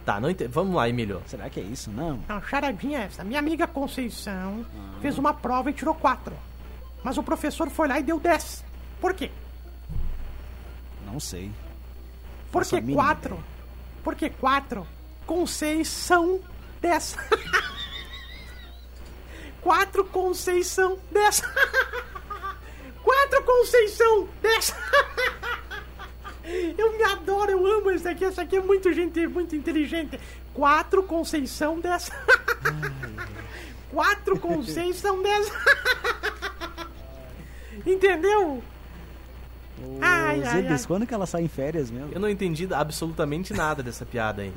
Tá, 0.04 0.20
não 0.20 0.28
ente... 0.28 0.46
vamos 0.46 0.74
lá, 0.74 0.88
Emílio. 0.88 1.22
Será 1.26 1.48
que 1.48 1.60
é 1.60 1.62
isso? 1.62 1.90
Não. 1.90 2.20
Não, 2.28 2.42
charadinha 2.42 3.00
é 3.00 3.02
essa. 3.04 3.24
Minha 3.24 3.38
amiga 3.38 3.66
Conceição 3.66 4.64
fez 5.00 5.16
uma 5.18 5.32
prova 5.32 5.70
e 5.70 5.72
tirou 5.72 5.94
quatro. 5.94 6.36
Mas 7.02 7.16
o 7.16 7.22
professor 7.22 7.70
foi 7.70 7.88
lá 7.88 7.98
e 7.98 8.02
deu 8.02 8.18
10. 8.20 8.64
Por 9.00 9.14
quê? 9.14 9.30
Não 11.06 11.18
sei. 11.18 11.50
Por 12.52 12.64
Faço 12.64 12.80
que 12.80 12.92
quatro? 12.92 13.34
ideia. 13.34 13.44
Porque 14.04 14.30
quatro 14.30 14.86
com 15.26 15.46
seis 15.46 15.88
são 15.88 16.40
10. 16.80 17.16
4 19.64 20.04
com 20.04 20.34
6 20.34 20.66
são 20.66 20.98
10. 21.10 21.42
4 23.02 23.42
com 23.44 23.64
6 23.64 23.90
são 23.92 24.28
10. 24.42 24.74
Eu 26.76 26.92
me 26.96 27.02
adoro, 27.04 27.50
eu 27.52 27.66
amo 27.66 27.90
esse 27.90 28.06
aqui. 28.08 28.24
Esse 28.24 28.40
aqui 28.40 28.56
é 28.56 28.60
muito 28.60 28.92
gente, 28.92 29.26
muito 29.26 29.56
inteligente. 29.56 30.18
4 30.52 31.02
com 31.04 31.24
6 31.24 31.50
são 31.50 31.80
10. 31.80 32.10
4 33.90 34.38
com 34.40 34.62
6 34.62 34.96
são 34.96 35.22
10. 35.22 35.52
Entendeu? 37.86 38.62
Ô, 39.82 39.98
Ai, 40.00 40.40
ai, 40.44 40.50
Zebes, 40.62 40.82
ai. 40.82 40.86
quando 40.86 41.06
que 41.06 41.12
ela 41.12 41.26
sai 41.26 41.42
em 41.42 41.48
férias 41.48 41.90
mesmo? 41.90 42.10
Eu 42.12 42.20
não 42.20 42.28
entendi 42.28 42.68
absolutamente 42.72 43.52
nada 43.52 43.82
dessa 43.82 44.06
piada 44.06 44.42
aí. 44.42 44.52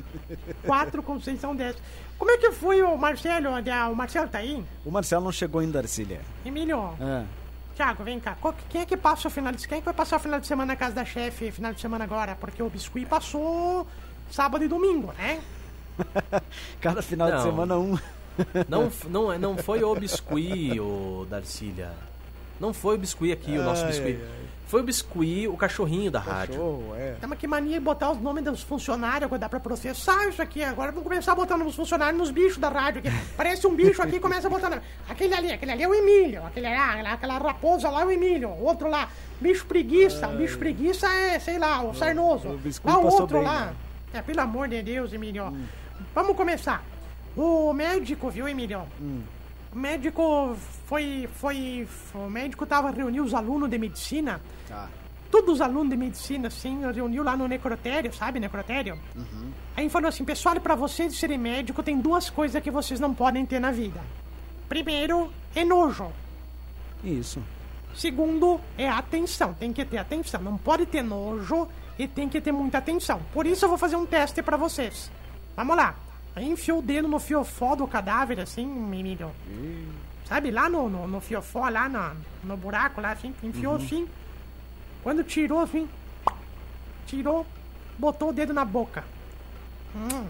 4 0.64 1.02
com 1.02 1.20
6 1.20 1.40
são 1.40 1.54
10. 1.56 1.76
Como 2.18 2.30
é 2.30 2.38
que 2.38 2.52
foi 2.52 2.82
o 2.82 2.96
Marcelo? 2.96 3.48
O 3.50 3.94
Marcelo 3.96 4.28
tá 4.28 4.38
aí? 4.38 4.64
O 4.84 4.90
Marcelo 4.90 5.24
não 5.24 5.32
chegou 5.32 5.60
ainda, 5.60 5.80
Arcília. 5.80 6.20
Emílio, 6.44 6.78
É. 7.00 7.24
Thiago, 7.78 8.02
vem 8.02 8.18
cá. 8.18 8.36
Qual- 8.40 8.54
Quem 8.68 8.80
é 8.80 8.84
que 8.84 8.96
passa 8.96 9.28
o 9.28 9.30
final 9.30 9.52
de 9.52 9.66
Quem 9.68 9.78
é 9.78 9.80
que 9.80 9.84
vai 9.84 9.94
passar 9.94 10.16
o 10.16 10.18
final 10.20 10.40
de 10.40 10.46
semana 10.48 10.72
na 10.72 10.76
casa 10.76 10.96
da 10.96 11.04
chefe, 11.04 11.52
final 11.52 11.72
de 11.72 11.80
semana 11.80 12.02
agora? 12.02 12.34
Porque 12.34 12.60
o 12.60 12.68
Biscuit 12.68 13.06
passou 13.06 13.86
sábado 14.32 14.64
e 14.64 14.68
domingo, 14.68 15.12
né? 15.16 15.40
Cada 16.80 17.00
final 17.02 17.28
de 17.30 17.36
Não. 17.36 17.42
semana 17.44 17.78
um. 17.78 17.96
Não, 18.68 18.90
não, 19.08 19.32
é- 19.32 19.38
não 19.38 19.56
foi 19.56 19.84
o 19.84 19.94
Biscuit, 19.94 20.80
o 20.80 21.24
Darcília. 21.30 21.92
Não 22.58 22.74
foi 22.74 22.96
o 22.96 22.98
Biscuit 22.98 23.32
aqui, 23.32 23.56
o 23.56 23.62
nosso 23.62 23.82
Ai, 23.84 23.88
Biscuit. 23.92 24.18
ai, 24.20 24.28
ai. 24.28 24.37
Foi 24.68 24.82
o 24.82 24.84
Biscuit, 24.84 25.48
o 25.48 25.56
cachorrinho 25.56 26.10
da 26.10 26.20
rádio. 26.20 26.54
Cachorro, 26.56 26.94
é. 26.94 27.12
Tem 27.12 27.26
uma 27.26 27.36
que 27.36 27.46
mania 27.46 27.80
botar 27.80 28.10
os 28.10 28.20
nomes 28.20 28.44
dos 28.44 28.62
funcionários, 28.62 29.22
agora 29.22 29.40
dá 29.40 29.48
pra 29.48 29.58
processar 29.58 30.28
isso 30.28 30.42
aqui. 30.42 30.62
Agora 30.62 30.92
vamos 30.92 31.08
começar 31.08 31.34
botando 31.34 31.64
os 31.66 31.74
funcionários 31.74 32.18
nos 32.18 32.30
bichos 32.30 32.58
da 32.58 32.68
rádio. 32.68 32.98
Aqui. 32.98 33.10
Parece 33.34 33.66
um 33.66 33.74
bicho 33.74 34.02
aqui 34.02 34.20
começa 34.20 34.46
botando. 34.46 34.78
Aquele 35.08 35.34
ali, 35.34 35.52
aquele 35.52 35.72
ali 35.72 35.82
é 35.84 35.88
o 35.88 35.94
Emílio. 35.94 36.44
Aquele 36.44 36.68
lá, 36.68 37.12
aquela, 37.14 37.38
raposa 37.38 37.88
lá 37.88 38.02
é 38.02 38.04
o 38.04 38.10
Emílio. 38.10 38.50
O 38.50 38.64
outro 38.64 38.90
lá, 38.90 39.08
bicho 39.40 39.64
preguiça. 39.64 40.28
O 40.28 40.36
bicho 40.36 40.58
preguiça 40.58 41.08
é, 41.08 41.38
sei 41.38 41.58
lá, 41.58 41.80
o 41.82 41.94
sarnoso. 41.94 42.48
o 42.48 42.60
lá 42.84 42.98
o 42.98 43.04
passou 43.04 43.20
outro 43.22 43.38
bem, 43.38 43.46
lá. 43.46 43.66
né? 43.66 43.74
É, 44.12 44.20
pelo 44.20 44.40
amor 44.42 44.68
de 44.68 44.82
Deus, 44.82 45.14
Emílio. 45.14 45.50
Vamos 46.14 46.36
começar. 46.36 46.84
O 47.34 47.72
médico, 47.72 48.28
viu, 48.28 48.46
Emílio? 48.46 48.82
O 49.72 49.78
médico 49.78 50.54
foi, 50.88 51.28
foi, 51.34 51.86
O 52.14 52.30
médico 52.30 52.64
tava 52.64 52.90
reuniu 52.90 53.22
os 53.22 53.34
alunos 53.34 53.68
de 53.68 53.78
medicina. 53.78 54.40
Tá. 54.66 54.88
Todos 55.30 55.56
os 55.56 55.60
alunos 55.60 55.90
de 55.90 55.96
medicina, 55.98 56.48
assim, 56.48 56.80
reuniu 56.90 57.22
lá 57.22 57.36
no 57.36 57.46
necrotério, 57.46 58.10
sabe, 58.14 58.40
necrotério? 58.40 58.98
Aí 59.76 59.90
falou 59.90 60.08
assim, 60.08 60.24
pessoal, 60.24 60.58
para 60.58 60.74
vocês 60.74 61.14
serem 61.14 61.36
médico, 61.36 61.82
tem 61.82 62.00
duas 62.00 62.30
coisas 62.30 62.62
que 62.62 62.70
vocês 62.70 62.98
não 62.98 63.12
podem 63.12 63.44
ter 63.44 63.60
na 63.60 63.70
vida. 63.70 64.00
Primeiro, 64.66 65.30
é 65.54 65.62
nojo. 65.62 66.10
Isso. 67.04 67.42
Segundo, 67.94 68.58
é 68.78 68.88
atenção. 68.88 69.52
Tem 69.52 69.70
que 69.74 69.84
ter 69.84 69.98
atenção. 69.98 70.40
Não 70.40 70.56
pode 70.56 70.86
ter 70.86 71.02
nojo 71.02 71.68
e 71.98 72.08
tem 72.08 72.30
que 72.30 72.40
ter 72.40 72.52
muita 72.52 72.78
atenção. 72.78 73.20
Por 73.34 73.46
isso 73.46 73.66
eu 73.66 73.68
vou 73.68 73.76
fazer 73.76 73.96
um 73.96 74.06
teste 74.06 74.42
pra 74.42 74.56
vocês. 74.56 75.10
Vamos 75.54 75.76
lá. 75.76 75.94
Aí 76.34 76.48
enfiou 76.48 76.78
o 76.78 76.82
dedo 76.82 77.08
no 77.08 77.18
fiofó 77.18 77.76
do 77.76 77.86
cadáver, 77.86 78.40
assim, 78.40 78.64
Emílio. 78.64 79.30
Sabe, 80.28 80.50
lá 80.50 80.68
no, 80.68 80.90
no, 80.90 81.08
no 81.08 81.20
fiofó, 81.20 81.70
lá 81.70 81.88
no, 81.88 82.14
no 82.44 82.56
buraco, 82.56 83.00
lá, 83.00 83.12
assim. 83.12 83.34
Enfiou 83.42 83.76
assim. 83.76 84.06
Quando 85.02 85.24
tirou, 85.24 85.60
assim. 85.60 85.88
Tirou, 87.06 87.46
botou 87.98 88.28
o 88.28 88.32
dedo 88.32 88.52
na 88.52 88.64
boca. 88.64 89.04
Hum. 89.96 90.26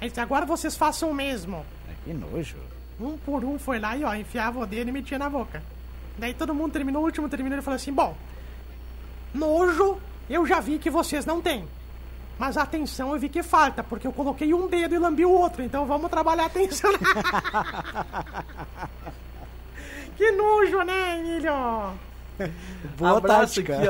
Aí 0.00 0.08
disse, 0.08 0.20
agora 0.20 0.46
vocês 0.46 0.74
façam 0.74 1.10
o 1.10 1.14
mesmo. 1.14 1.64
É, 1.90 1.94
que 2.04 2.14
nojo. 2.14 2.56
Um 2.98 3.18
por 3.18 3.44
um 3.44 3.58
foi 3.58 3.78
lá 3.78 3.96
e 3.96 4.04
ó, 4.04 4.14
enfiava 4.14 4.60
o 4.60 4.66
dedo 4.66 4.88
e 4.88 4.92
metia 4.92 5.18
na 5.18 5.28
boca. 5.28 5.62
Daí 6.16 6.32
todo 6.32 6.54
mundo 6.54 6.72
terminou, 6.72 7.02
o 7.02 7.04
último 7.04 7.28
terminou 7.28 7.58
e 7.58 7.62
falou 7.62 7.76
assim: 7.76 7.92
Bom, 7.92 8.16
nojo 9.34 9.98
eu 10.30 10.46
já 10.46 10.60
vi 10.60 10.78
que 10.78 10.88
vocês 10.88 11.26
não 11.26 11.42
têm. 11.42 11.68
Mas 12.38 12.56
atenção 12.56 13.12
eu 13.12 13.20
vi 13.20 13.28
que 13.28 13.42
falta, 13.42 13.82
porque 13.82 14.06
eu 14.06 14.12
coloquei 14.12 14.54
um 14.54 14.68
dedo 14.68 14.94
e 14.94 14.98
lambi 14.98 15.24
o 15.24 15.30
outro, 15.30 15.62
então 15.62 15.86
vamos 15.86 16.10
trabalhar 16.10 16.44
a 16.44 16.46
atenção. 16.46 16.90
que 20.16 20.32
nojo, 20.32 20.82
né, 20.82 21.18
Emílio? 21.18 21.52
Boa 22.98 23.18
Abraço 23.18 23.62
tática. 23.62 23.76
aqui, 23.76 23.88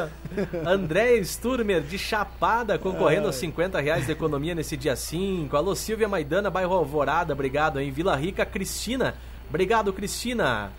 ó. 0.64 0.68
André 0.68 1.16
Sturmer, 1.24 1.80
de 1.82 1.98
Chapada, 1.98 2.78
concorrendo 2.78 3.26
aos 3.26 3.36
50 3.36 3.80
reais 3.80 4.06
de 4.06 4.12
economia 4.12 4.54
nesse 4.54 4.76
dia 4.76 4.94
5. 4.94 5.56
Alô, 5.56 5.74
Silvia 5.74 6.08
Maidana, 6.08 6.50
bairro 6.50 6.74
Alvorada, 6.74 7.32
obrigado. 7.32 7.80
Em 7.80 7.90
Vila 7.90 8.14
Rica, 8.16 8.44
Cristina. 8.44 9.14
Obrigado, 9.48 9.92
Cristina. 9.92 10.70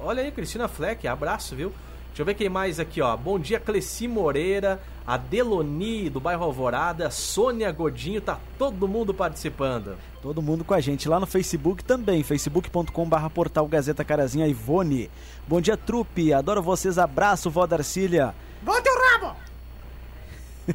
Olha 0.00 0.22
aí, 0.22 0.30
Cristina 0.32 0.66
Fleck, 0.68 1.06
abraço, 1.06 1.54
viu? 1.54 1.72
Deixa 2.12 2.20
eu 2.20 2.26
ver 2.26 2.34
quem 2.34 2.50
mais 2.50 2.78
aqui, 2.78 3.00
ó. 3.00 3.16
Bom 3.16 3.38
dia, 3.38 3.58
Cleci 3.58 4.06
Moreira, 4.06 4.82
a 5.06 5.16
Deloni, 5.16 6.10
do 6.10 6.20
bairro 6.20 6.44
Alvorada, 6.44 7.10
Sônia 7.10 7.72
Godinho, 7.72 8.20
tá 8.20 8.38
todo 8.58 8.86
mundo 8.86 9.14
participando. 9.14 9.96
Todo 10.20 10.42
mundo 10.42 10.62
com 10.62 10.74
a 10.74 10.80
gente 10.80 11.08
lá 11.08 11.18
no 11.18 11.26
Facebook 11.26 11.82
também, 11.82 12.22
facebook.com.br 12.22 13.28
portal 13.32 13.66
Gazeta 13.66 14.04
Carazinha 14.04 14.46
Ivone. 14.46 15.10
Bom 15.48 15.58
dia, 15.58 15.74
trupe, 15.74 16.34
adoro 16.34 16.60
vocês, 16.60 16.98
abraço, 16.98 17.48
vó 17.48 17.66
Darcília. 17.66 18.34
Bota 18.60 18.90
o 18.90 19.22
rabo! 19.24 19.36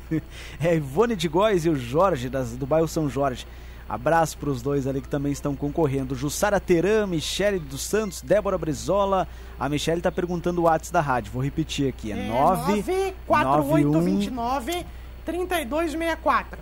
É 0.59 0.75
Ivone 0.75 1.15
de 1.15 1.27
Góis 1.27 1.67
e 1.67 1.69
o 1.69 1.75
Jorge, 1.75 2.29
das, 2.29 2.57
do 2.57 2.65
bairro 2.65 2.87
São 2.87 3.07
Jorge. 3.07 3.45
Abraço 3.89 4.37
para 4.37 4.49
os 4.49 4.61
dois 4.61 4.85
ali 4.85 4.99
que 5.01 5.07
também 5.07 5.31
estão 5.31 5.55
concorrendo. 5.55 6.13
Jussara 6.13 6.59
Teran, 6.59 7.07
Michele 7.07 7.57
dos 7.59 7.81
Santos, 7.83 8.21
Débora 8.21 8.57
Brizola. 8.57 9.27
A 9.59 9.69
Michele 9.69 10.01
tá 10.01 10.11
perguntando 10.11 10.61
o 10.61 10.65
WhatsApp 10.65 10.93
da 10.93 11.01
rádio. 11.01 11.31
Vou 11.31 11.41
repetir 11.41 11.87
aqui. 11.87 12.11
É, 12.11 12.27
9 12.27 12.83
94829 13.27 14.85
3264. 15.25 16.59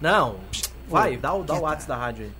Não, 0.00 0.36
vai, 0.88 1.16
dá, 1.16 1.32
o- 1.32 1.44
dá 1.44 1.54
o 1.54 1.60
WhatsApp 1.60 1.88
da 1.88 1.96
rádio 1.96 2.24
aí. 2.26 2.32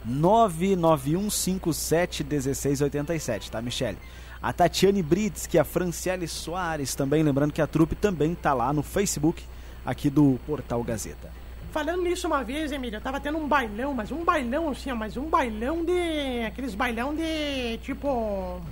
991571687, 2.21 3.50
tá, 3.50 3.61
Michele? 3.62 3.99
A 4.43 4.52
Tatiane 4.52 5.02
Brits, 5.02 5.47
que 5.47 5.59
é 5.59 5.61
a 5.61 5.64
Franciele 5.64 6.28
Soares 6.28 6.95
também, 6.95 7.23
lembrando 7.23 7.52
que 7.52 7.62
a 7.62 7.66
trupe 7.66 7.95
também 7.95 8.35
tá 8.35 8.52
lá 8.52 8.73
no 8.73 8.83
Facebook 8.83 9.43
aqui 9.85 10.11
do 10.11 10.38
Portal 10.47 10.83
Gazeta. 10.85 11.31
Falando 11.76 12.04
nisso 12.04 12.26
uma 12.26 12.42
vez, 12.42 12.73
Emílio, 12.73 12.97
eu 12.97 13.02
tava 13.02 13.21
tendo 13.21 13.37
um 13.37 13.47
bailão, 13.47 13.92
mas 13.92 14.11
um 14.11 14.25
bailão 14.25 14.71
assim, 14.71 14.90
ó, 14.90 14.95
mas 14.95 15.14
um 15.18 15.28
bailão 15.28 15.85
de. 15.85 16.42
aqueles 16.47 16.75
bailão 16.75 17.14
de. 17.14 17.76
tipo. 17.83 18.62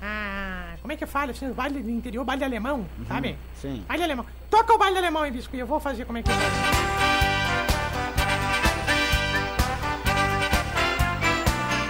Ah. 0.00 0.76
Como 0.80 0.92
é 0.94 0.96
que 0.96 1.04
fala 1.04 1.32
assim? 1.32 1.46
Os 1.46 1.54
bailes 1.54 1.84
do 1.84 1.90
interior, 1.90 2.24
baile 2.24 2.42
alemão, 2.42 2.86
sabe? 3.06 3.36
sim. 3.54 3.84
Baile 3.86 4.02
alemão. 4.02 4.24
Toca 4.48 4.72
o 4.72 4.78
baile 4.78 4.96
alemão, 4.96 5.26
hein, 5.26 5.32
Bisco? 5.32 5.54
e 5.54 5.58
Eu 5.58 5.66
vou 5.66 5.78
fazer 5.78 6.06
como 6.06 6.16
é 6.16 6.22
que 6.22 6.30
é. 6.30 6.34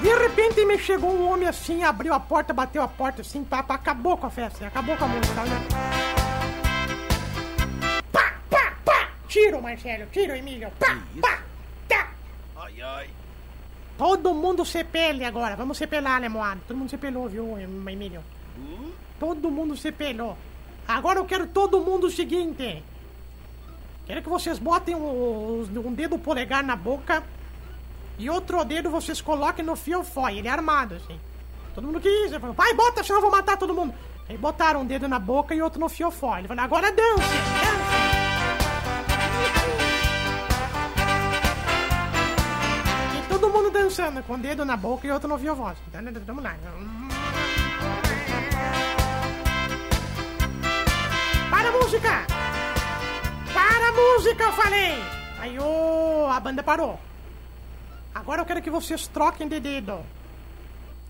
De 0.03 0.13
repente 0.13 0.65
me 0.65 0.77
chegou 0.77 1.15
um 1.15 1.31
homem 1.31 1.47
assim, 1.47 1.85
abriu 1.85 2.13
a 2.13 2.19
porta, 2.19 2.53
bateu 2.53 2.83
a 2.83 2.89
porta 2.89 3.23
assim, 3.23 3.45
pá, 3.45 3.63
pá, 3.63 3.77
acabou 3.77 4.17
com 4.17 4.27
a 4.27 4.31
festa, 4.31 4.67
acabou 4.67 4.97
com 4.97 5.05
a 5.05 5.09
música. 5.09 5.41
Olha. 5.41 6.24
Tiro, 9.35 9.61
Marcelo, 9.61 10.07
tiro, 10.13 10.33
Emílio. 10.37 10.71
Pá, 10.79 11.03
pá, 11.21 11.43
tá! 11.89 12.09
Ai, 12.57 12.81
ai. 12.81 13.11
Todo 13.99 14.33
mundo 14.33 14.65
se 14.65 14.85
pele 14.85 15.25
agora, 15.25 15.57
vamos 15.57 15.77
se 15.77 15.89
pelar, 15.89 16.21
né, 16.21 16.29
moado? 16.29 16.61
Todo 16.69 16.77
mundo 16.77 16.89
se 16.89 16.97
pelou, 16.97 17.29
viu, 17.29 17.59
Emílio? 17.59 18.23
Todo 19.19 19.51
mundo 19.51 19.77
se 19.77 19.91
pelou. 19.91 20.37
Agora 20.87 21.19
eu 21.19 21.25
quero 21.25 21.49
todo 21.49 21.81
mundo 21.81 22.07
o 22.07 22.11
seguinte. 22.13 22.81
Quero 24.07 24.23
que 24.23 24.29
vocês 24.29 24.57
botem 24.61 24.95
o- 24.95 25.67
um 25.85 25.93
dedo 25.93 26.17
polegar 26.17 26.63
na 26.63 26.77
boca 26.77 27.25
e 28.17 28.31
outro 28.31 28.63
dedo 28.65 28.89
vocês 28.89 29.21
coloquem 29.21 29.65
no 29.65 29.75
fiofó. 29.75 30.29
Ele 30.29 30.47
é 30.47 30.51
armado, 30.53 30.95
assim. 30.95 31.19
Todo 31.75 31.89
mundo 31.89 32.01
quis. 32.01 32.31
Ele 32.31 32.39
falou, 32.39 32.55
vai, 32.55 32.73
bota, 32.75 33.03
senão 33.03 33.19
eu 33.19 33.23
vou 33.23 33.33
matar 33.33 33.57
todo 33.57 33.75
mundo. 33.75 33.93
Aí 34.29 34.39
botaram 34.39 34.83
um 34.83 34.87
dedo 34.87 35.09
na 35.09 35.19
boca 35.19 35.57
e 35.57 35.61
outro 35.61 35.81
no 35.81 35.89
fiofó. 35.89 36.39
Ele 36.39 36.47
falou, 36.47 36.63
agora 36.63 36.93
dance, 36.93 37.25
dançando, 43.95 44.23
com 44.25 44.35
o 44.35 44.39
dedo 44.39 44.65
na 44.65 44.77
boca 44.77 45.07
e 45.07 45.11
outro 45.13 45.29
no 45.29 45.39
fiofó. 45.39 45.73
Então, 45.87 46.03
Vamos 46.27 46.43
lá. 46.43 46.57
Para 51.49 51.69
a 51.69 51.73
música! 51.73 52.27
Para 53.53 53.89
a 53.89 53.93
música, 53.93 54.43
eu 54.43 54.53
falei! 54.53 54.95
Aí 55.39 55.59
ô, 55.61 56.27
a 56.29 56.41
banda 56.41 56.63
parou. 56.63 56.99
Agora 58.13 58.43
eu 58.43 58.47
quero 58.47 58.63
que 58.63 58.71
vocês 58.71 59.07
troquem 59.07 59.47
de 59.47 59.61
dedo. 59.61 60.01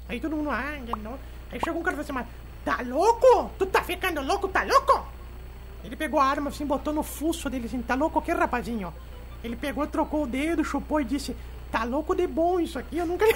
Aí 0.07 0.21
todo 0.21 0.37
mundo, 0.37 0.51
ah, 0.51 0.75
louco. 1.03 1.19
Aí 1.51 1.61
chegou 1.65 1.81
um 1.81 1.85
cara 1.85 1.97
e 1.97 2.05
falou 2.05 2.05
assim, 2.05 2.13
mas 2.13 2.27
tá 2.65 2.83
louco? 2.83 3.51
Tu 3.59 3.67
tá 3.67 3.83
ficando 3.83 4.21
louco, 4.21 4.49
tá 4.49 4.63
louco? 4.63 5.07
Ele 5.83 5.97
pegou 5.97 6.21
a 6.21 6.25
arma 6.27 6.51
assim, 6.51 6.67
botou 6.67 6.93
no 6.93 7.03
fuço 7.03 7.49
dele 7.49 7.67
assim, 7.67 7.81
tá 7.81 7.95
louco 7.95 8.21
que, 8.21 8.33
rapazinho? 8.33 8.93
Ele 9.43 9.57
pegou, 9.57 9.87
trocou 9.87 10.25
o 10.25 10.27
dedo, 10.27 10.65
chupou 10.65 11.01
e 11.01 11.05
disse, 11.05 11.37
tá 11.75 11.83
louco 11.83 12.15
de 12.15 12.25
bom 12.29 12.61
isso 12.61 12.79
aqui, 12.79 12.99
eu 12.99 13.05
nunca... 13.07 13.25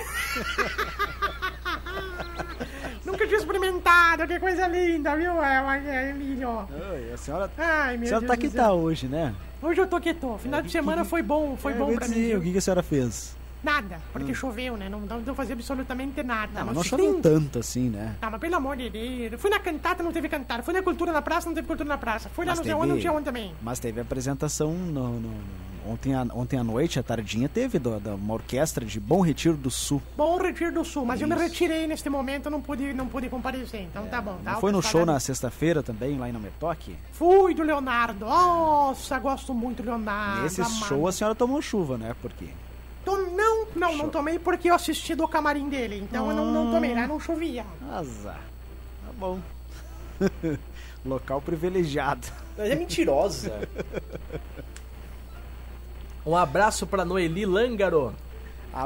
nunca 3.05 3.27
tinha 3.27 3.39
experimentado, 3.39 4.29
que 4.29 4.39
coisa 4.39 4.69
linda, 4.69 5.17
viu, 5.17 5.43
é, 5.43 5.83
é, 5.85 6.11
Emílio? 6.11 6.69
Oi, 6.93 7.13
a 7.13 7.17
senhora, 7.17 7.51
Ai, 7.59 7.97
a 7.97 7.99
meu 7.99 8.07
senhora 8.07 8.27
Deus 8.27 8.37
tá 8.39 8.41
que 8.41 8.49
tá 8.49 8.73
hoje, 8.73 9.09
né? 9.09 9.35
Hoje 9.61 9.81
eu 9.81 9.89
tô 9.89 10.01
quieto. 10.01 10.39
Final 10.39 10.63
de 10.63 10.71
semana 10.71 11.05
foi 11.05 11.21
bom, 11.21 11.57
foi 11.57 11.73
É, 11.73 11.77
bom 11.77 11.93
pra 11.97 12.07
dizer, 12.07 12.35
mim. 12.35 12.35
O 12.37 12.43
que, 12.43 12.53
que 12.53 12.59
a 12.59 12.61
senhora 12.61 12.81
fez? 12.83 13.37
Nada, 13.61 13.99
porque 14.13 14.33
choveu, 14.33 14.77
né? 14.77 14.89
Não, 14.89 15.01
não 15.01 15.21
deu 15.21 15.35
fazer 15.35 15.55
absolutamente 15.55 16.23
nada. 16.23 16.61
Ah, 16.61 16.65
mas 16.65 16.77
não 16.77 16.85
choveu 16.85 17.21
tanto 17.21 17.59
assim, 17.59 17.91
né? 17.91 18.15
Ah, 18.23 18.31
mas 18.31 18.41
pelo 18.41 18.55
amor 18.55 18.77
de 18.77 18.89
Deus. 18.89 19.33
Eu 19.33 19.39
Fui 19.41 19.51
na 19.51 19.59
cantata, 19.59 20.01
não 20.01 20.13
teve 20.13 20.29
cantata. 20.29 20.63
Fui 20.63 20.73
na 20.73 20.81
cultura 20.81 21.11
na 21.11 21.21
praça, 21.21 21.49
não 21.49 21.55
teve 21.57 21.67
cultura 21.67 21.89
na 21.89 21.99
praça. 21.99 22.29
Fui 22.29 22.47
lá 22.47 22.53
Mas 22.53 22.61
no 22.61 22.65
Zé 22.65 22.87
não 22.87 22.99
tinha 23.01 23.13
onde 23.13 23.25
também. 23.25 23.53
Mas 23.61 23.81
teve 23.81 24.01
apresentação 24.01 24.73
no, 24.73 25.09
no- 25.15 25.21
no- 25.21 25.33
ontem, 25.89 26.15
à, 26.15 26.27
ontem 26.35 26.59
à 26.59 26.63
noite, 26.65 26.99
à 26.99 27.03
tardinha, 27.03 27.49
teve 27.49 27.79
do- 27.79 27.99
da, 27.99 28.15
uma 28.15 28.35
orquestra 28.35 28.85
de 28.85 29.01
Bom 29.01 29.21
Retiro 29.21 29.57
do 29.57 29.71
Sul. 29.71 30.03
Bom 30.17 30.37
Retiro 30.39 30.73
do 30.73 30.85
Sul, 30.85 31.05
mas 31.05 31.21
eu 31.21 31.27
me 31.29 31.35
Isso. 31.35 31.45
retirei 31.45 31.87
neste 31.87 32.09
momento, 32.09 32.49
não 32.51 32.61
pude, 32.61 32.93
não 32.93 33.07
pude 33.09 33.29
comparecer. 33.29 33.83
Então 33.83 34.07
tá 34.07 34.21
bom. 34.21 34.39
Tá 34.45 34.57
foi 34.57 34.71
no 34.73 34.83
Tá 34.83 34.89
show 34.89 35.07
na 35.07 35.19
sexta-feira 35.19 35.83
também, 35.83 36.19
lá 36.19 36.29
em 36.29 36.33
Nametoque? 36.33 36.97
Fui 37.13 37.55
do 37.55 37.63
Leonardo. 37.63 38.25
Nossa, 38.27 39.19
gosto 39.19 39.53
muito 39.55 39.83
do 39.83 39.87
Leonardo. 39.89 40.43
Nesse 40.43 40.61
amado. 40.61 40.75
show 40.87 41.07
a 41.09 41.13
senhora 41.13 41.35
tomou 41.35 41.61
chuva, 41.63 41.97
né? 41.99 42.15
Porque 42.21 42.47
Tô- 43.05 43.17
Não, 43.17 43.67
não, 43.75 43.97
não 43.97 44.09
tomei 44.11 44.39
porque 44.39 44.69
eu 44.71 44.75
assisti 44.75 45.15
do 45.15 45.27
camarim 45.27 45.69
dele. 45.69 45.99
Então 46.03 46.29
eu 46.29 46.37
não, 46.37 46.45
não 46.53 46.71
tomei, 46.71 46.95
lá 46.95 47.07
não 47.07 47.19
chovia. 47.19 47.65
azar. 47.91 48.41
Tá 49.07 49.13
bom. 49.19 49.39
Local 51.07 51.41
privilegiado. 51.41 52.27
Mas 52.57 52.71
é 52.71 52.75
mentirosa. 52.75 53.67
um 56.29 56.37
abraço 56.37 56.87
pra 56.87 57.05
Noeli 57.05 57.47
Lângaro. 57.47 58.15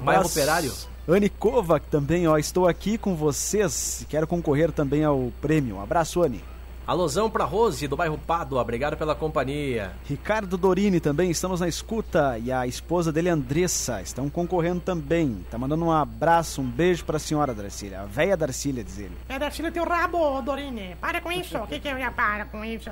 Bairro 0.02 0.26
Operário. 0.26 0.72
Anne 1.08 1.28
Kovac 1.28 1.84
também, 1.88 2.28
ó. 2.28 2.38
Estou 2.38 2.68
aqui 2.68 2.96
com 2.96 3.16
vocês. 3.16 4.06
Quero 4.08 4.26
concorrer 4.26 4.70
também 4.70 5.04
ao 5.04 5.32
prêmio. 5.40 5.80
Abraço, 5.80 6.22
Anne. 6.22 6.42
Alôzão 6.84 7.30
pra 7.30 7.44
Rose, 7.44 7.87
do 7.87 7.96
bairro 7.96 8.18
Pádua. 8.18 8.61
Obrigado 8.61 8.96
pela 8.96 9.14
companhia. 9.14 9.92
Ricardo 10.04 10.56
Dorini 10.56 10.99
também, 10.99 11.30
estamos 11.30 11.61
na 11.61 11.68
escuta. 11.68 12.38
E 12.38 12.50
a 12.50 12.66
esposa 12.66 13.12
dele, 13.12 13.28
Andressa, 13.28 14.02
estão 14.02 14.28
concorrendo 14.28 14.80
também. 14.80 15.44
Tá 15.50 15.56
mandando 15.56 15.84
um 15.84 15.92
abraço, 15.92 16.61
um 16.61 16.68
beijo 16.68 17.04
pra 17.04 17.20
senhora 17.20 17.54
Darcília. 17.54 18.00
A 18.00 18.04
véia 18.04 18.37
Darcília, 18.37 18.82
diz 18.82 18.99
ele. 18.99 19.16
É 19.28 19.38
da 19.38 19.50
Chile 19.50 19.70
teu 19.70 19.84
rabo, 19.84 20.42
Dorine. 20.42 20.96
Para 21.00 21.20
com 21.20 21.30
isso. 21.30 21.56
O 21.56 21.66
que 21.66 21.78
que 21.78 21.88
eu 21.88 21.99
ia 21.99 22.11
para 22.11 22.46
com 22.46 22.64
isso? 22.64 22.90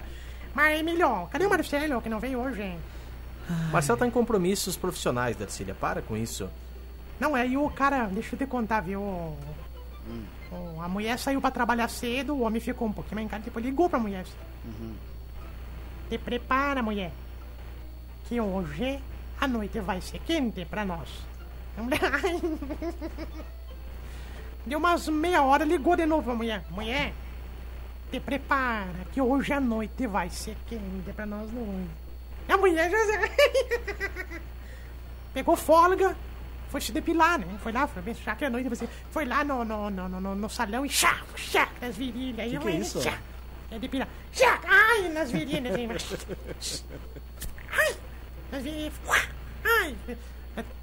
Mas, 0.55 0.79
Emilio, 0.81 1.27
cadê 1.31 1.47
o 1.47 1.51
Marcelo 1.51 2.01
que 2.01 2.09
não 2.09 2.21
veio 2.21 2.41
hoje? 2.41 2.73
Marcelo 3.73 3.99
tá 3.99 4.07
em 4.07 4.11
compromissos 4.11 4.77
profissionais, 4.77 5.37
Darcília. 5.37 5.75
Para 5.75 6.03
com 6.03 6.17
isso. 6.17 6.49
Não, 7.19 7.35
aí 7.35 7.57
o 7.57 7.69
cara, 7.71 8.07
deixa 8.07 8.35
eu 8.35 8.39
te 8.39 8.47
contar, 8.47 8.81
viu? 8.81 9.01
O- 9.01 9.37
A 10.83 10.89
mulher 10.89 11.19
saiu 11.19 11.41
pra 11.41 11.51
trabalhar 11.51 11.89
cedo, 11.89 12.35
o 12.35 12.41
homem 12.41 12.61
ficou 12.61 12.89
um 12.89 12.93
pouquinho 12.93 13.17
mais 13.17 13.27
em 13.27 13.31
casa, 13.31 13.43
depois 13.45 13.65
ligou 13.65 13.89
pra 13.89 13.99
mulher. 13.99 14.25
Te 16.09 16.19
prepara, 16.19 16.83
mulher, 16.83 17.13
que 18.27 18.41
hoje 18.41 18.99
a 19.41 19.47
noite 19.47 19.79
vai 19.81 20.01
ser 20.01 20.19
quente 20.21 20.65
pra 20.65 20.85
nós. 20.85 21.09
A 21.79 21.83
mulher, 21.83 22.01
ai. 22.03 22.41
Deu 24.67 24.79
umas 24.79 25.09
meia 25.09 25.43
hora, 25.43 25.65
ligou 25.65 25.97
de 25.97 26.05
novo 26.07 26.23
pra 26.25 26.35
mulher. 26.35 26.65
Mulher, 26.71 27.13
te 28.11 28.19
prepara, 28.21 28.89
que 29.13 29.21
hoje 29.21 29.53
a 29.53 29.61
noite 29.61 30.07
vai 30.07 30.29
ser 30.31 30.57
quente 30.67 31.13
pra 31.15 31.25
nós 31.27 31.49
dois. 31.51 31.87
A 32.51 32.57
mulher 32.57 32.91
já... 32.91 32.99
Pegou 35.33 35.57
folga, 35.57 36.17
foi 36.71 36.81
se 36.81 36.91
depilar, 36.93 37.39
né? 37.39 37.47
Foi 37.63 37.71
lá, 37.73 37.87
foi 37.87 38.03
bem 38.03 38.15
chá 38.15 38.35
que 38.35 38.45
a 38.45 38.51
noite 38.51 38.69
você 38.69 38.89
foi 39.13 39.25
lá 39.25 39.45
no, 39.45 39.65
no, 39.65 39.89
no, 39.91 40.09
no, 40.09 40.35
no- 40.35 40.49
salão 40.51 40.85
e 40.85 40.89
chá, 40.89 41.21
chá 41.37 41.69
nas 41.81 41.97
virilhas. 41.97 42.35
Que 42.51 42.57
Aí 42.57 42.59
que 42.59 42.69
é 42.69 42.71
isso? 42.73 43.01
Chá, 43.01 43.17
é 43.71 43.79
depilar. 43.79 44.09
Chá, 44.33 44.61
ai, 44.67 45.09
nas 45.11 45.31
virilhas. 45.31 45.73
ai, 47.73 47.97
nas 48.53 48.63
virilhas. 48.63 48.93
Ai, 49.65 49.97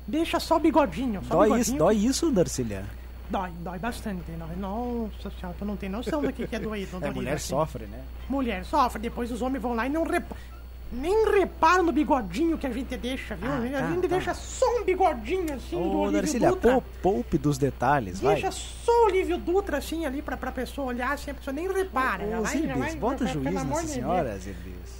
deixa 0.07 0.39
só 0.39 0.55
o 0.55 0.59
bigodinho. 0.59 1.21
Só 1.25 1.35
Dói 1.35 1.45
bigodinho. 1.47 1.61
isso, 1.61 1.75
dói 1.77 1.95
isso, 1.95 2.31
Darcília? 2.31 2.85
Dói, 3.29 3.51
dói 3.59 3.77
bastante. 3.79 4.31
Dói. 4.31 4.55
Nossa 4.55 5.29
senhora, 5.37 5.55
tu 5.59 5.65
não 5.65 5.75
tem 5.75 5.89
noção 5.89 6.21
do 6.21 6.31
que 6.31 6.47
que 6.47 6.55
é 6.55 6.59
doído. 6.59 6.99
É, 7.03 7.11
mulher 7.11 7.33
assim. 7.35 7.49
sofre, 7.49 7.85
né? 7.85 8.01
Mulher 8.29 8.63
sofre, 8.63 9.01
depois 9.01 9.29
os 9.31 9.41
homens 9.41 9.61
vão 9.61 9.73
lá 9.75 9.85
e 9.85 9.89
não 9.89 10.03
reparam. 10.03 10.41
Nem 10.89 11.25
reparam 11.31 11.83
no 11.83 11.91
bigodinho 11.91 12.57
que 12.57 12.65
a 12.65 12.71
gente 12.71 12.95
deixa, 12.95 13.35
viu? 13.35 13.49
Ah, 13.51 13.57
a 13.57 13.81
tá, 13.81 13.87
gente 13.91 14.01
tá. 14.03 14.07
deixa 14.07 14.33
só 14.33 14.65
um 14.79 14.85
bigodinho 14.85 15.53
assim 15.53 15.75
do 15.75 15.81
Ô, 15.81 15.97
Olívio 16.03 16.21
Darcília, 16.21 16.49
Dutra. 16.49 16.71
pou- 16.71 16.83
poupe 17.01 17.37
dos 17.37 17.57
detalhes, 17.57 18.21
vai. 18.21 18.35
Deixa 18.35 18.51
só 18.51 18.91
o 19.03 19.05
Olívio 19.07 19.37
Dutra 19.37 19.77
assim 19.79 20.05
ali 20.05 20.21
pra, 20.21 20.37
pra 20.37 20.49
pessoa 20.51 20.87
olhar, 20.87 21.11
assim, 21.11 21.31
a 21.31 21.33
pessoa 21.33 21.53
nem 21.53 21.67
repara. 21.71 22.23
Ô, 22.25 22.41
vai, 22.41 22.61
vai, 22.67 22.95
bota 22.95 23.25
pelo 23.25 23.29
juiz 23.43 23.63
nessa 23.65 23.87
senhora. 23.87 24.39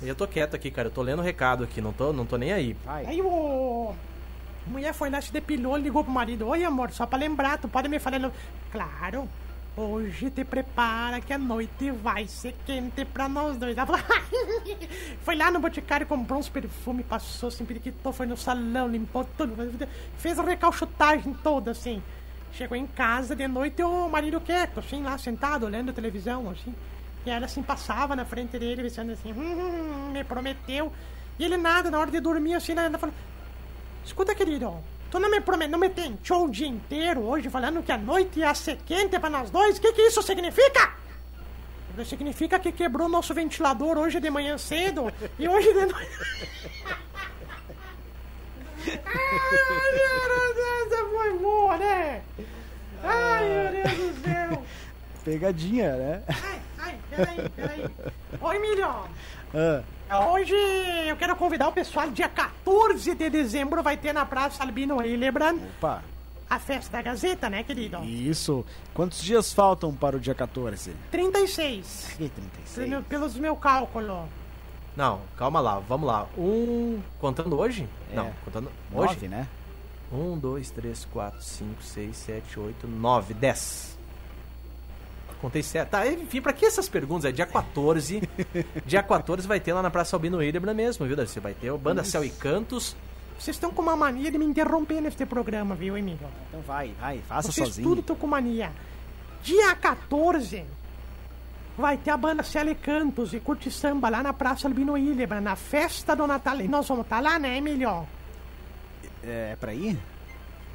Eu 0.01 0.13
tô 0.13 0.27
quieto 0.27 0.55
aqui, 0.55 0.69
cara. 0.69 0.89
Eu 0.89 0.91
tô 0.91 1.01
lendo 1.01 1.19
o 1.19 1.23
recado 1.23 1.63
aqui. 1.63 1.79
Não 1.79 1.93
tô, 1.93 2.11
não 2.11 2.25
tô 2.25 2.35
nem 2.37 2.51
aí. 2.51 2.75
Vai. 2.85 3.05
Aí 3.05 3.21
o. 3.21 3.93
A 4.67 4.69
mulher 4.69 4.93
foi 4.93 5.09
lá, 5.09 5.21
se 5.21 5.31
depilou, 5.31 5.77
ligou 5.77 6.03
pro 6.03 6.11
marido. 6.11 6.45
Oi, 6.49 6.65
amor, 6.65 6.91
só 6.91 7.05
pra 7.05 7.17
lembrar, 7.17 7.57
tu 7.57 7.69
pode 7.69 7.87
me 7.87 7.97
falar. 7.97 8.19
no-" 8.19 8.33
Claro, 8.73 9.27
hoje 9.77 10.31
te 10.31 10.43
prepara 10.43 11.21
que 11.21 11.31
a 11.31 11.37
noite 11.37 11.91
vai 11.91 12.27
ser 12.27 12.55
quente 12.65 13.05
pra 13.05 13.29
nós 13.29 13.57
dois. 13.57 13.75
Foi 15.21 15.35
lá 15.35 15.51
no 15.51 15.59
boticário, 15.59 16.07
comprou 16.07 16.39
uns 16.39 16.49
perfumes, 16.49 17.05
passou, 17.05 17.49
assim, 17.49 17.63
periquitou, 17.63 18.11
foi 18.11 18.25
no 18.25 18.35
salão, 18.35 18.87
limpou 18.87 19.23
tudo, 19.37 19.55
fez 20.17 20.39
a 20.39 20.43
recalchutagem 20.43 21.33
toda, 21.43 21.71
assim. 21.71 22.01
Chegou 22.51 22.75
em 22.75 22.87
casa 22.87 23.35
de 23.35 23.47
noite, 23.47 23.83
o 23.83 24.09
marido 24.09 24.41
quieto, 24.41 24.79
assim, 24.79 25.03
lá 25.03 25.17
sentado, 25.17 25.65
olhando 25.65 25.91
a 25.91 25.93
televisão, 25.93 26.49
assim. 26.49 26.73
E 27.25 27.29
ela, 27.29 27.45
assim, 27.45 27.61
passava 27.61 28.15
na 28.15 28.25
frente 28.25 28.57
dele, 28.57 28.83
pensando 28.83 29.11
assim, 29.11 29.31
hum, 29.31 30.11
me 30.11 30.23
prometeu. 30.23 30.91
E 31.37 31.45
ele 31.45 31.57
nada, 31.57 31.91
na 31.91 31.99
hora 31.99 32.09
de 32.09 32.19
dormir, 32.19 32.55
assim, 32.55 32.71
ela 32.71 32.97
falou, 32.97 33.13
Escuta, 34.07 34.33
querido, 34.33 34.73
tu 35.09 35.19
não 35.19 35.29
me 35.29 35.41
promete, 35.41 35.71
não 35.71 35.79
me 35.79 35.89
tentou 35.89 36.45
o 36.45 36.49
dia 36.49 36.67
inteiro 36.67 37.21
hoje 37.21 37.49
falando 37.49 37.83
que 37.83 37.91
a 37.91 37.97
noite 37.97 38.39
ia 38.39 38.53
ser 38.53 38.77
quente 38.85 39.17
pra 39.19 39.29
nós 39.29 39.49
dois? 39.49 39.77
O 39.77 39.81
que 39.81 39.93
que 39.93 40.01
isso 40.01 40.21
significa? 40.21 40.93
Isso 41.97 42.09
significa 42.09 42.59
que 42.59 42.71
quebrou 42.71 43.09
nosso 43.09 43.33
ventilador 43.33 43.97
hoje 43.97 44.19
de 44.19 44.29
manhã 44.29 44.57
cedo 44.57 45.11
e 45.39 45.47
hoje 45.47 45.73
de 45.73 45.85
noite. 45.85 46.19
Ai, 48.87 49.91
meu 49.93 50.53
Deus, 50.53 50.93
essa 50.93 51.05
foi 51.05 51.37
boa, 51.39 51.77
né? 51.77 52.21
Ai, 53.03 53.49
meu 53.49 53.83
Deus 53.83 54.13
do 54.13 54.23
céu. 54.23 54.63
Pegadinha, 55.25 55.95
né? 55.95 56.23
Ai, 56.27 56.61
ai, 56.77 56.99
peraí, 57.09 57.49
peraí. 57.49 57.85
Oi, 58.41 58.55
Emílio. 58.55 58.87
Ah, 59.53 59.83
Hoje 60.09 60.55
eu 61.07 61.17
quero 61.17 61.35
convidar 61.35 61.67
o 61.67 61.71
pessoal, 61.73 62.09
dia 62.09 62.29
14 62.29 63.13
de 63.13 63.29
dezembro 63.29 63.83
vai 63.83 63.97
ter 63.97 64.13
na 64.13 64.25
Praça 64.25 64.63
Albino 64.63 65.03
Hildebrand 65.05 65.57
opa. 65.77 66.01
a 66.49 66.57
festa 66.59 66.91
da 66.97 67.01
Gazeta, 67.01 67.49
né, 67.49 67.61
querido? 67.63 68.01
Isso. 68.05 68.65
Quantos 68.93 69.21
dias 69.21 69.51
faltam 69.51 69.93
para 69.93 70.15
o 70.15 70.19
dia 70.19 70.33
14? 70.33 70.93
36, 71.11 72.13
Que 72.17 72.29
36? 72.29 72.89
pelo- 72.89 73.03
pelos 73.03 73.35
meu 73.35 73.55
cálculo. 73.57 74.27
Não, 74.95 75.19
calma 75.35 75.59
lá. 75.59 75.77
Vamos 75.79 76.07
lá. 76.07 76.25
Um. 76.37 77.01
Contando 77.19 77.59
hoje? 77.59 77.87
É. 78.11 78.15
Não, 78.15 78.31
contando. 78.45 78.71
Hoje? 78.93 79.13
Nove, 79.13 79.27
né? 79.27 79.47
Um, 80.11 80.37
dois, 80.37 80.71
três, 80.71 81.03
quatro, 81.05 81.41
cinco, 81.43 81.83
seis, 81.83 82.15
sete, 82.15 82.57
oito, 82.57 82.87
nove, 82.87 83.33
dez. 83.33 83.96
Contei 85.41 85.61
certo. 85.61 85.91
Tá, 85.91 86.07
enfim, 86.07 86.41
pra 86.41 86.51
que 86.51 86.65
essas 86.65 86.89
perguntas? 86.89 87.25
É 87.25 87.31
dia 87.31 87.45
14. 87.45 88.21
dia 88.85 89.03
14 89.03 89.47
vai 89.47 89.59
ter 89.59 89.73
lá 89.73 89.81
na 89.81 89.89
Praça 89.89 90.15
Albino 90.15 90.41
Hildebrand 90.41 90.75
mesmo, 90.75 91.05
viu, 91.05 91.15
Darcy? 91.15 91.39
Vai 91.39 91.53
ter 91.53 91.69
o 91.71 91.77
Banda 91.77 92.03
Céu 92.03 92.23
e 92.23 92.29
Cantos. 92.29 92.95
Vocês 93.37 93.55
estão 93.55 93.71
com 93.71 93.83
uma 93.83 93.95
mania 93.95 94.31
de 94.31 94.37
me 94.37 94.45
interromper 94.45 94.99
neste 94.99 95.23
programa, 95.25 95.75
viu, 95.75 95.95
Emílio? 95.95 96.27
Então 96.49 96.61
vai, 96.61 96.91
vai, 96.99 97.19
faça 97.27 97.51
Vocês 97.51 97.67
sozinho. 97.67 97.87
tudo 97.87 98.01
estão 98.01 98.15
com 98.15 98.25
mania. 98.25 98.71
Dia 99.43 99.75
14 99.75 100.65
vai 101.77 101.97
ter 101.97 102.09
a 102.09 102.17
banda 102.17 102.41
Céu 102.41 102.67
e 102.67 102.73
Cantos 102.73 103.33
e 103.33 103.39
Curte 103.39 103.69
Samba 103.69 104.09
lá 104.09 104.23
na 104.23 104.33
Praça 104.33 104.67
Albino 104.67 104.97
Hildebrand, 104.97 105.43
na 105.43 105.55
festa 105.55 106.15
do 106.15 106.25
Natal. 106.25 106.59
E 106.59 106.67
nós 106.67 106.87
vamos 106.87 107.03
estar 107.03 107.21
lá, 107.21 107.37
né, 107.37 107.57
Emílio? 107.57 108.07
É 109.23 109.55
pra 109.59 109.71
ir? 109.71 109.99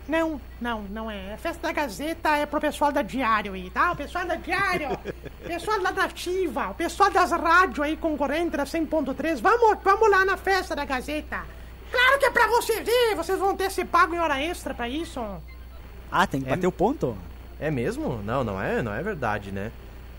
Não, 0.09 0.41
não, 0.61 0.83
não 0.83 1.11
é. 1.11 1.35
A 1.35 1.39
festa 1.39 1.69
da 1.69 1.73
Gazeta 1.73 2.37
é 2.37 2.45
pro 2.45 2.61
pessoal 2.61 2.91
da 2.91 3.03
Diário 3.03 3.53
aí, 3.55 3.71
tá? 3.71 3.93
O 3.93 3.97
pessoal 3.97 4.27
da 4.27 4.35
Diário, 4.35 4.89
pessoal 5.47 5.81
da 5.81 5.93
Nativa, 5.93 6.71
o 6.71 6.75
pessoal 6.75 7.11
das 7.11 7.31
rádios 7.31 7.81
aí 7.87 7.97
concorrentes 7.97 8.53
da 8.57 8.65
100.3. 8.65 9.41
Vamos, 9.41 9.79
vamos 9.83 10.11
lá 10.11 10.25
na 10.25 10.37
festa 10.37 10.75
da 10.75 10.85
Gazeta. 10.85 11.41
Claro 11.91 12.19
que 12.19 12.25
é 12.27 12.31
pra 12.31 12.47
vocês 12.49 12.87
ir, 12.87 13.15
vocês 13.15 13.39
vão 13.39 13.55
ter 13.57 13.71
se 13.71 13.85
pago 13.85 14.15
em 14.15 14.19
hora 14.19 14.43
extra 14.43 14.75
pra 14.75 14.89
isso. 14.89 15.21
Ah, 16.11 16.27
tem 16.27 16.41
que 16.43 16.49
bater 16.51 16.67
o 16.67 16.73
ponto? 16.73 17.17
É 17.61 17.71
mesmo? 17.71 18.21
Não, 18.25 18.43
não 18.43 18.61
é, 18.61 18.83
não 18.83 18.93
é 18.93 19.03
verdade, 19.03 19.53
né? 19.53 19.71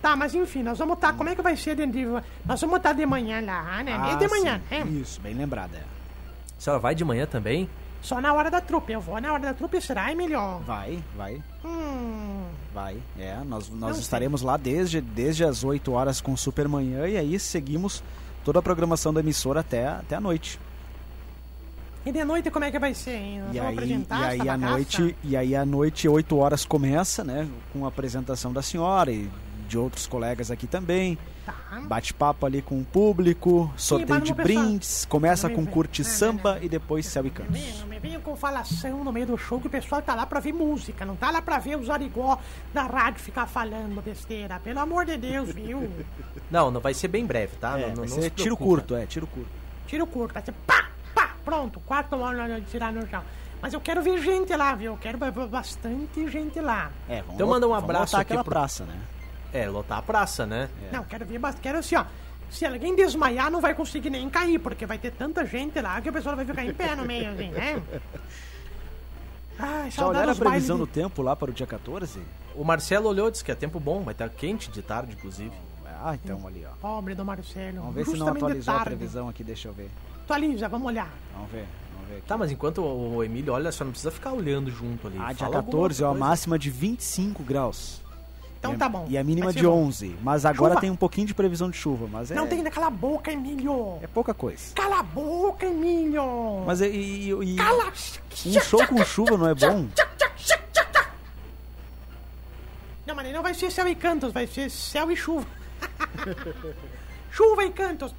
Tá, 0.02 0.16
mas 0.16 0.34
enfim, 0.34 0.64
nós 0.64 0.78
vamos 0.80 0.96
estar. 0.96 1.14
Como 1.14 1.30
é 1.30 1.36
que 1.36 1.42
vai 1.42 1.56
ser 1.58 1.76
de, 1.76 1.86
de- 1.88 2.06
Nós 2.46 2.60
vamos 2.62 2.78
estar 2.78 2.94
de 2.94 3.06
manhã 3.06 3.42
lá, 3.46 3.84
né? 3.84 3.98
Ah, 4.00 4.12
é 4.14 4.16
de 4.16 4.28
manhã, 4.28 4.62
sim. 4.70 4.76
né? 4.84 4.88
Isso, 5.02 5.20
bem 5.22 5.34
lembrada. 5.34 5.78
A 6.58 6.62
senhora 6.62 6.80
vai 6.80 6.94
de 6.96 7.04
manhã 7.06 7.26
também? 7.26 7.70
Só 8.04 8.22
na 8.22 8.34
hora 8.34 8.52
da 8.52 8.62
trupe. 8.62 8.92
Eu 8.94 9.02
vou 9.02 9.20
na 9.20 9.32
hora 9.34 9.42
da 9.42 9.54
trupe, 9.54 9.82
será, 9.82 10.12
Emilio? 10.12 10.60
Vai, 10.60 11.02
vai, 11.16 11.42
Hum. 11.66 12.44
vai. 12.74 12.98
É, 13.18 13.38
nós, 13.46 13.70
Não 13.70 13.78
nós 13.78 13.96
sei. 13.96 14.02
estaremos 14.04 14.42
lá 14.44 14.58
desde, 14.58 15.02
desde 15.02 15.44
as 15.46 15.64
8 15.64 15.92
horas 15.92 16.20
com 16.22 16.36
Supermanhã 16.38 17.08
e 17.08 17.18
aí 17.18 17.40
seguimos 17.40 18.04
toda 18.44 18.60
a 18.60 18.62
programação 18.62 19.14
da 19.14 19.22
emissora 19.22 19.62
até, 19.62 19.88
até 19.88 20.16
a 20.16 20.22
noite. 20.22 20.60
E 22.06 22.12
de 22.12 22.26
noite 22.26 22.52
como 22.52 22.66
é 22.66 22.72
que 22.72 22.78
vai 22.78 22.94
ser, 22.94 23.16
hein? 23.16 23.42
E 23.54 23.60
aí, 23.60 23.76
e 23.78 24.14
aí 24.14 24.38
bagaça? 24.38 24.58
noite, 24.58 25.16
e 25.24 25.38
aí 25.38 25.56
à 25.56 25.66
noite, 25.66 26.06
8 26.10 26.38
horas 26.38 26.66
começa, 26.66 27.24
né? 27.24 27.48
Com 27.72 27.86
a 27.86 27.88
apresentação 27.88 28.52
da 28.52 28.62
senhora 28.62 29.10
e 29.10 29.30
de 29.70 29.78
outros 29.78 30.06
colegas 30.06 30.52
aqui 30.52 30.68
também. 30.68 31.18
Tá. 31.46 31.54
Bate-papo 31.88 32.46
ali 32.46 32.62
com 32.62 32.80
o 32.80 32.86
público, 32.86 33.70
sorteio 33.76 34.22
de 34.22 34.34
brindes, 34.34 35.04
começa 35.06 35.50
com 35.50 35.66
curte 35.66 36.02
Não, 36.02 36.10
não, 36.10 36.16
samba 36.18 36.56
não. 36.56 36.64
e 36.64 36.70
depois 36.70 37.06
céu 37.06 37.26
e 37.26 37.30
Não 37.30 37.34
me 37.34 37.38
cantos. 37.38 37.60
venham- 37.62 37.78
Não 37.80 37.88
me 37.88 38.00
venham 38.00 38.22
com 38.22 38.36
falação 38.38 39.04
no 39.04 39.12
meio 39.12 39.26
do 39.28 39.38
show 39.38 39.60
que 39.60 39.68
o 39.68 39.70
pessoal 39.70 40.02
tá 40.02 40.16
lá 40.16 40.26
pra 40.26 40.40
ver 40.40 40.54
música, 40.54 41.04
não 41.06 41.18
tá 41.18 41.30
lá 41.32 41.42
pra 41.42 41.60
ver 41.60 41.78
os 41.78 41.90
arigó 41.90 42.38
da 42.74 42.84
rádio 42.84 43.20
ficar 43.20 43.46
falando 43.46 44.02
besteira. 44.02 44.58
Pelo 44.64 44.80
amor 44.80 45.06
de 45.06 45.18
Deus, 45.18 45.50
viu? 45.52 45.92
Não, 46.50 46.72
não 46.72 46.80
vai 46.80 46.94
ser 46.94 47.10
bem 47.10 47.26
breve, 47.26 47.58
tá? 47.58 47.78
É, 47.78 47.88
não, 47.88 47.96
não, 47.96 47.96
não 48.04 48.08
se 48.22 48.30
tiro 48.30 48.56
curto, 48.56 48.96
é, 48.96 49.06
tiro 49.06 49.28
curto. 49.28 49.50
Tiro 49.86 50.08
curto, 50.08 50.34
vai 50.34 50.44
ser 50.44 50.54
pá, 50.66 50.88
pá, 51.14 51.32
pronto, 51.44 51.80
quarto 51.82 52.16
hora 52.16 52.60
de 52.62 52.66
tirar 52.68 52.94
no 52.94 53.06
chão. 53.10 53.22
Mas 53.62 53.74
eu 53.74 53.82
quero 53.82 54.02
ver 54.02 54.22
gente 54.22 54.56
lá, 54.56 54.76
viu? 54.76 54.94
Eu 54.94 54.98
quero 54.98 55.18
ver 55.18 55.32
bastante 55.48 56.30
gente 56.30 56.60
lá. 56.62 56.90
É, 57.10 57.22
vamos 57.22 57.36
Então 57.36 57.48
manda 57.48 57.68
um 57.68 57.74
abraço 57.74 58.16
aqui 58.16 58.24
aquela 58.34 58.44
pro- 58.44 58.52
praça, 58.54 58.84
né? 58.86 58.96
É, 59.54 59.70
lotar 59.70 60.00
a 60.00 60.02
praça, 60.02 60.46
né? 60.46 60.70
Não, 60.92 61.04
quero 61.04 61.26
ver 61.26 61.38
bastante. 61.40 61.62
Quero 61.64 61.78
assim, 61.78 61.96
ó. 61.96 62.06
Se 62.50 62.66
alguém 62.66 62.96
desmaiar, 62.96 63.50
não 63.52 63.62
vai 63.62 63.74
conseguir 63.74 64.10
nem 64.10 64.30
cair, 64.30 64.60
porque 64.60 64.86
vai 64.86 64.98
ter 64.98 65.12
tanta 65.12 65.46
gente 65.46 65.80
lá 65.82 66.00
que 66.02 66.10
o 66.10 66.14
pessoal 66.14 66.36
vai 66.36 66.46
ficar 66.46 66.64
em 66.66 66.74
pé 66.74 66.96
no 66.96 67.04
meio, 67.06 67.32
assim, 67.32 67.50
né? 67.50 67.82
Ai, 69.58 69.92
Já 69.92 70.08
olharam 70.08 70.32
a 70.32 70.36
previsão 70.36 70.78
de- 70.78 70.82
do 70.82 70.88
tempo 70.88 71.22
lá 71.22 71.36
para 71.36 71.52
o 71.52 71.54
dia 71.54 71.68
14? 71.68 72.20
O 72.56 72.64
Marcelo 72.64 73.08
olhou, 73.08 73.30
disse 73.30 73.44
que 73.44 73.52
é 73.52 73.56
tempo 73.56 73.80
bom, 73.80 74.02
vai 74.02 74.14
estar 74.14 74.30
quente 74.30 74.70
de 74.72 74.82
tarde, 74.82 75.14
inclusive. 75.14 75.52
Ah, 76.06 76.16
então 76.16 76.46
ali, 76.46 76.66
ó. 76.66 76.76
Pobre 76.82 77.16
do 77.16 77.24
Marcelo. 77.24 77.78
Vamos 77.78 77.96
ver 77.96 78.06
se 78.06 78.18
não 78.18 78.28
atualizou 78.28 78.74
a 78.76 78.80
previsão 78.82 79.30
aqui, 79.30 79.44
deixa 79.44 79.70
eu 79.70 79.74
ver. 79.74 79.90
Atualiza, 80.26 80.68
vamos 80.68 80.88
olhar. 80.88 81.10
Vamos 81.34 81.50
ver, 81.52 81.66
vamos 81.94 82.10
ver 82.10 82.18
aqui. 82.18 82.28
Tá, 82.28 82.38
mas 82.38 82.52
enquanto 82.52 82.84
o 82.84 83.24
Emílio 83.24 83.54
olha, 83.54 83.72
só 83.72 83.86
não 83.86 83.92
precisa 83.92 84.12
ficar 84.12 84.34
olhando 84.34 84.70
junto 84.70 85.08
ali. 85.08 85.18
Ah, 85.20 85.28
dia 85.28 85.36
Fala 85.38 85.58
alguma 85.58 85.72
14, 85.72 86.04
ó, 86.04 86.12
a 86.12 86.14
máxima 86.14 86.60
de 86.60 86.70
25 86.70 87.42
graus. 87.44 88.02
Então 88.64 88.72
a- 88.74 88.78
tá 88.78 88.88
bom. 88.88 89.06
E 89.10 89.18
a 89.18 89.24
mínima 89.24 89.52
de 89.52 89.62
bom. 89.64 89.84
11. 89.88 90.16
Mas 90.24 90.46
agora 90.46 90.72
Chuva. 90.76 90.82
tem 90.82 90.90
um 90.90 90.96
pouquinho 90.96 91.28
de 91.28 91.34
previsão 91.34 91.70
de 91.70 91.76
chuva, 91.78 92.08
mas 92.10 92.32
é, 92.32 92.36
Não 92.36 92.48
tem 92.48 92.64
naquela 92.64 92.90
boca, 92.90 93.30
Emílio. 93.32 93.98
é 94.02 94.08
pouca 94.08 94.34
coisa. 94.34 94.74
Cala 94.74 95.00
a 95.00 95.04
boca, 95.04 95.66
Emílio. 95.66 96.64
Mas 96.66 96.80
e, 96.80 96.86
e- 96.88 97.30
e- 97.32 97.56
Cala. 97.58 97.92
um 98.46 98.60
show 98.62 98.88
com 98.88 99.04
chuva 99.04 99.38
não 99.38 99.50
é 99.50 99.54
bom? 99.54 99.88
Não, 103.06 103.14
mas 103.16 103.34
não 103.34 103.44
vai 103.44 103.54
ser 103.54 103.70
céu 103.72 103.88
e 103.88 103.96
cantos, 103.96 104.32
vai 104.32 104.48
ser 104.48 104.70
céu 104.72 105.12
e 105.12 105.16
chuva. 105.18 105.46
chuva 107.32 107.66
e 107.66 107.70
cantos. 107.72 108.16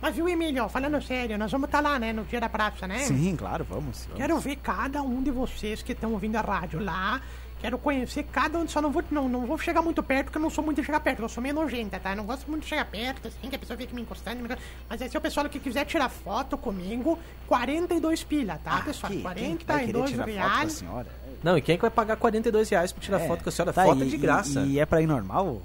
Mas 0.00 0.14
viu, 0.14 0.28
Emílio, 0.28 0.68
falando 0.68 1.00
sério, 1.02 1.38
nós 1.38 1.50
vamos 1.50 1.68
estar 1.68 1.80
lá, 1.80 1.98
né, 1.98 2.12
no 2.12 2.24
dia 2.24 2.38
da 2.40 2.48
praça, 2.48 2.86
né? 2.86 2.98
Sim, 2.98 3.34
claro, 3.34 3.64
vamos. 3.64 4.04
vamos. 4.04 4.16
Quero 4.18 4.38
ver 4.38 4.56
cada 4.56 5.00
um 5.02 5.22
de 5.22 5.30
vocês 5.30 5.82
que 5.82 5.92
estão 5.92 6.12
ouvindo 6.12 6.36
a 6.36 6.42
rádio 6.42 6.80
lá. 6.84 7.20
Quero 7.64 7.78
conhecer 7.78 8.24
cada 8.24 8.58
um, 8.58 8.68
só 8.68 8.82
não 8.82 8.90
vou, 8.90 9.02
não, 9.10 9.26
não 9.26 9.46
vou 9.46 9.56
chegar 9.56 9.80
muito 9.80 10.02
perto, 10.02 10.26
porque 10.26 10.36
eu 10.36 10.42
não 10.42 10.50
sou 10.50 10.62
muito 10.62 10.82
de 10.82 10.84
chegar 10.84 11.00
perto, 11.00 11.22
eu 11.22 11.28
sou 11.30 11.42
meio 11.42 11.54
nojenta, 11.54 11.98
tá? 11.98 12.10
Eu 12.10 12.16
não 12.16 12.26
gosto 12.26 12.46
muito 12.50 12.64
de 12.64 12.68
chegar 12.68 12.84
perto, 12.84 13.28
assim, 13.28 13.48
que 13.48 13.56
a 13.56 13.58
pessoa 13.58 13.74
fica 13.74 13.94
me 13.94 14.02
encostando. 14.02 14.42
me 14.42 14.54
Mas 14.86 15.00
aí, 15.00 15.08
se 15.08 15.16
o 15.16 15.20
pessoal 15.22 15.48
que 15.48 15.58
quiser 15.58 15.86
tirar 15.86 16.10
foto 16.10 16.58
comigo, 16.58 17.18
42 17.46 18.22
pila, 18.22 18.60
tá, 18.62 18.82
pessoal? 18.82 19.10
Ah, 19.24 19.34
quem 19.34 19.56
que 19.56 19.64
vai 19.64 19.78
querer 19.86 19.92
42 19.94 20.10
tirar 20.10 20.24
foto 20.26 20.34
com 20.34 20.40
a 20.42 20.54
reais. 20.56 20.72
senhora? 20.74 21.06
Não, 21.42 21.56
e 21.56 21.62
quem 21.62 21.72
é 21.72 21.76
que 21.78 21.80
vai 21.82 21.90
pagar 21.90 22.16
42 22.18 22.68
reais 22.68 22.92
pra 22.92 23.02
tirar 23.02 23.20
É. 23.22 23.26
foto 23.26 23.42
com 23.42 23.48
a 23.48 23.52
senhora? 23.52 23.72
Tá, 23.72 23.82
foto 23.84 24.04
e- 24.04 24.10
de 24.10 24.16
graça. 24.18 24.60
E, 24.60 24.72
e 24.72 24.78
é 24.78 24.84
pra 24.84 25.00
ir 25.00 25.06
normal? 25.06 25.62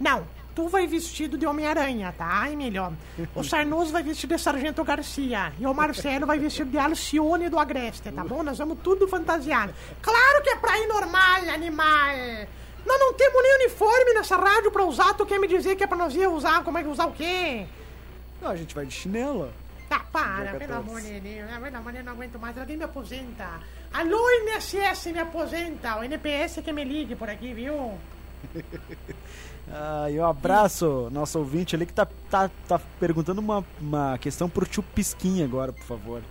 Não, 0.00 0.24
Tu 0.58 0.66
vai 0.66 0.88
vestido 0.88 1.38
de 1.38 1.46
Homem-Aranha, 1.46 2.12
tá, 2.18 2.50
Emílio? 2.50 2.92
O 3.32 3.44
Sarnoso 3.44 3.92
vai 3.92 4.02
vestido 4.02 4.34
de 4.34 4.42
Sargento 4.42 4.82
Garcia. 4.82 5.52
E 5.56 5.64
o 5.64 5.72
Marcelo 5.72 6.26
vai 6.26 6.36
vestido 6.36 6.68
de 6.68 6.76
Alcione 6.76 7.48
do 7.48 7.60
Agreste, 7.60 8.10
tá 8.10 8.24
bom? 8.24 8.42
Nós 8.42 8.58
vamos 8.58 8.76
tudo 8.82 9.06
fantasiado. 9.06 9.72
Claro 10.02 10.42
que 10.42 10.50
é 10.50 10.56
pra 10.56 10.76
ir 10.80 10.88
normal, 10.88 11.42
animal! 11.54 12.16
Nós 12.84 12.98
não 12.98 13.14
temos 13.14 13.40
nem 13.40 13.54
uniforme 13.66 14.14
nessa 14.14 14.34
rádio 14.34 14.72
pra 14.72 14.84
usar. 14.84 15.14
Tu 15.14 15.24
quer 15.26 15.38
me 15.38 15.46
dizer 15.46 15.76
que 15.76 15.84
é 15.84 15.86
pra 15.86 15.96
nós 15.96 16.12
ir 16.16 16.26
usar? 16.28 16.64
Como 16.64 16.76
é 16.76 16.82
que 16.82 16.88
usar 16.88 17.06
o 17.06 17.12
quê? 17.12 17.64
Não, 18.42 18.50
a 18.50 18.56
gente 18.56 18.74
vai 18.74 18.84
de 18.84 18.92
chinela. 18.92 19.52
Ah, 19.88 20.00
para, 20.10 20.42
Dia 20.50 20.58
pelo 20.58 20.72
14. 20.72 20.74
amor 20.90 21.00
de 21.00 21.20
Deus. 21.20 21.48
Ah, 21.54 21.60
Pelo 21.60 21.76
amor 21.76 21.92
de 21.92 21.98
Deus, 21.98 22.04
não 22.04 22.12
aguento 22.14 22.38
mais. 22.40 22.58
Alguém 22.58 22.76
me 22.76 22.82
aposenta. 22.82 23.48
Alô, 23.92 24.28
INSS, 24.40 25.06
me 25.12 25.20
aposenta. 25.20 25.98
O 26.00 26.02
NPS 26.02 26.62
que 26.64 26.72
me 26.72 26.82
ligue 26.82 27.14
por 27.14 27.30
aqui, 27.30 27.54
viu? 27.54 27.96
Ah, 29.72 30.10
e 30.10 30.18
um 30.18 30.24
abraço, 30.24 31.08
nosso 31.10 31.38
ouvinte 31.38 31.74
ali 31.76 31.86
que 31.86 31.92
tá, 31.92 32.06
tá, 32.30 32.50
tá 32.66 32.80
perguntando 32.98 33.40
uma, 33.40 33.64
uma 33.80 34.18
questão 34.18 34.48
pro 34.48 34.66
tio 34.66 34.82
Pisquinha 34.82 35.44
agora, 35.44 35.72
por 35.72 35.84
favor. 35.84 36.22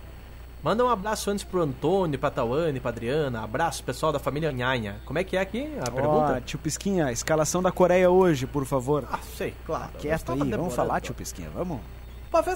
Manda 0.62 0.84
um 0.84 0.88
abraço 0.88 1.30
antes 1.30 1.44
pro 1.44 1.62
Antônio, 1.62 2.18
pra 2.18 2.30
Tawane, 2.30 2.80
pra 2.80 2.90
Adriana. 2.90 3.42
Abraço, 3.44 3.82
pessoal 3.84 4.10
da 4.10 4.18
família 4.18 4.50
Nhanha. 4.50 4.96
Como 5.04 5.18
é 5.18 5.22
que 5.22 5.36
é 5.36 5.40
aqui 5.40 5.72
a 5.80 5.90
pergunta? 5.90 6.42
tio 6.44 6.58
Pisquinha, 6.58 7.12
escalação 7.12 7.62
da 7.62 7.70
Coreia 7.70 8.10
hoje, 8.10 8.44
por 8.44 8.64
favor. 8.66 9.06
Ah, 9.10 9.20
sei, 9.36 9.54
claro. 9.64 9.90
Eu 9.94 10.00
Quieto 10.00 10.32
aí, 10.32 10.50
vamos 10.50 10.74
falar, 10.74 11.00
tio 11.00 11.14
Pisquinha, 11.14 11.48
vamos? 11.54 11.80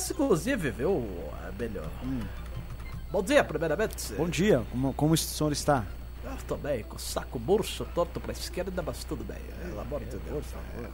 Se 0.00 0.12
inclusive, 0.12 0.70
viu, 0.70 1.08
Abelho? 1.48 1.82
Bom 3.10 3.22
dia, 3.22 3.44
primeiramente. 3.44 4.12
Bom 4.14 4.28
dia, 4.28 4.62
como, 4.70 4.92
como 4.94 5.14
o 5.14 5.16
senhor 5.16 5.52
está? 5.52 5.84
Eu 6.24 6.36
tô 6.46 6.56
bem, 6.56 6.82
com 6.84 6.96
o 6.96 6.98
saco 6.98 7.38
murcho, 7.38 7.84
torto 7.94 8.20
pra 8.20 8.32
esquerda, 8.32 8.82
mas 8.82 9.04
tudo 9.04 9.24
bem. 9.24 9.38
Pelo 9.62 9.80
amor 9.80 10.00
de 10.00 10.16
Deus. 10.16 10.44
é. 10.78 10.86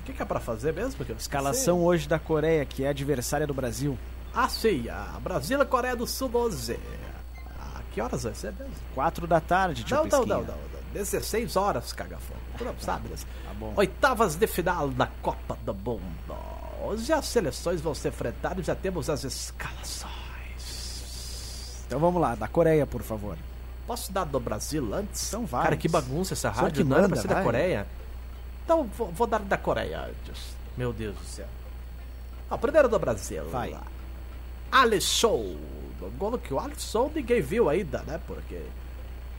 O 0.00 0.02
que, 0.04 0.12
que 0.12 0.20
é 0.22 0.24
pra 0.24 0.38
fazer 0.40 0.74
mesmo? 0.74 1.02
Que 1.04 1.12
eu 1.12 1.16
Escalação 1.16 1.82
hoje 1.82 2.06
da 2.06 2.18
Coreia, 2.18 2.64
que 2.66 2.84
é 2.84 2.88
adversária 2.88 3.46
do 3.46 3.54
Brasil. 3.54 3.96
Ah, 4.34 4.48
sim, 4.48 4.88
a 4.88 5.18
Brasil 5.22 5.62
e 5.62 5.64
Coreia 5.64 5.96
do 5.96 6.06
Sul 6.06 6.28
12. 6.28 6.78
Ah, 7.58 7.80
que 7.92 8.00
horas 8.00 8.24
vai 8.24 8.34
ser 8.34 8.52
mesmo? 8.52 8.74
Quatro 8.94 9.26
da 9.26 9.40
tarde, 9.40 9.82
tio 9.84 9.96
Não, 9.96 10.04
não, 10.04 10.26
não, 10.26 10.40
não, 10.40 10.44
não. 10.44 10.74
16 10.92 11.56
horas, 11.56 11.92
cagafão. 11.92 12.36
Tu 12.58 12.64
não 12.64 12.74
sabe, 12.78 13.08
né? 13.08 13.16
Tá 13.16 13.54
bom. 13.54 13.72
Oitavas 13.76 14.36
de 14.36 14.46
final 14.46 14.88
da 14.90 15.06
Copa 15.22 15.56
do 15.64 15.74
Mundo. 15.74 16.36
Hoje 16.82 17.12
as 17.12 17.24
seleções 17.26 17.80
vão 17.80 17.94
se 17.94 18.06
enfrentar 18.08 18.58
e 18.58 18.62
já 18.62 18.74
temos 18.74 19.08
as 19.08 19.24
escalações. 19.24 20.12
Então 21.86 21.98
vamos 21.98 22.20
lá, 22.20 22.34
da 22.34 22.46
Coreia, 22.46 22.86
por 22.86 23.02
favor. 23.02 23.38
Posso 23.86 24.10
dar 24.12 24.24
do 24.24 24.40
Brasil 24.40 24.94
antes? 24.94 25.28
Então 25.28 25.44
vai. 25.44 25.64
Cara, 25.64 25.76
que 25.76 25.88
bagunça 25.88 26.34
essa 26.34 26.50
rádio. 26.50 26.84
que 26.84 26.88
não 26.88 26.96
era 26.96 27.08
manda, 27.08 27.14
pra 27.14 27.22
ser 27.22 27.28
da. 27.28 27.42
Coreia. 27.42 27.86
Então 28.64 28.84
vou, 28.96 29.08
vou 29.12 29.26
dar 29.26 29.40
da 29.40 29.58
Coreia 29.58 30.00
antes. 30.06 30.54
Meu 30.76 30.92
Deus 30.92 31.14
do 31.16 31.24
céu. 31.24 31.46
Ah, 32.50 32.56
primeiro 32.58 32.88
do 32.88 32.98
Brasil. 32.98 33.44
Vai. 33.50 33.76
Alisson. 34.72 35.56
O 36.00 36.10
golo 36.18 36.38
que 36.38 36.52
o 36.52 36.58
Alisson 36.58 37.10
ninguém 37.14 37.40
viu 37.40 37.68
ainda, 37.68 38.02
né? 38.06 38.20
Porque 38.26 38.60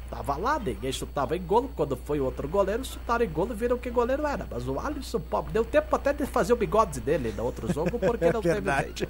tava 0.09 0.35
lá, 0.37 0.57
ninguém 0.59 0.91
chutava 0.91 1.35
em 1.35 1.41
golo. 1.41 1.69
Quando 1.75 1.95
foi 1.97 2.19
o 2.19 2.25
outro 2.25 2.47
goleiro, 2.47 2.83
chutaram 2.85 3.25
em 3.25 3.29
golo 3.29 3.51
e 3.51 3.55
viram 3.55 3.77
que 3.77 3.89
goleiro 3.89 4.25
era. 4.25 4.47
Mas 4.49 4.67
o 4.67 4.79
Alisson, 4.79 5.19
pobre, 5.19 5.53
deu 5.53 5.65
tempo 5.65 5.95
até 5.95 6.13
de 6.13 6.25
fazer 6.25 6.53
o 6.53 6.55
bigode 6.55 6.99
dele 6.99 7.33
no 7.35 7.43
outro 7.43 7.71
jogo, 7.71 7.99
porque 7.99 8.29
não 8.31 8.41
teve 8.41 8.55
Verdade. 8.55 8.93
jeito. 8.95 9.09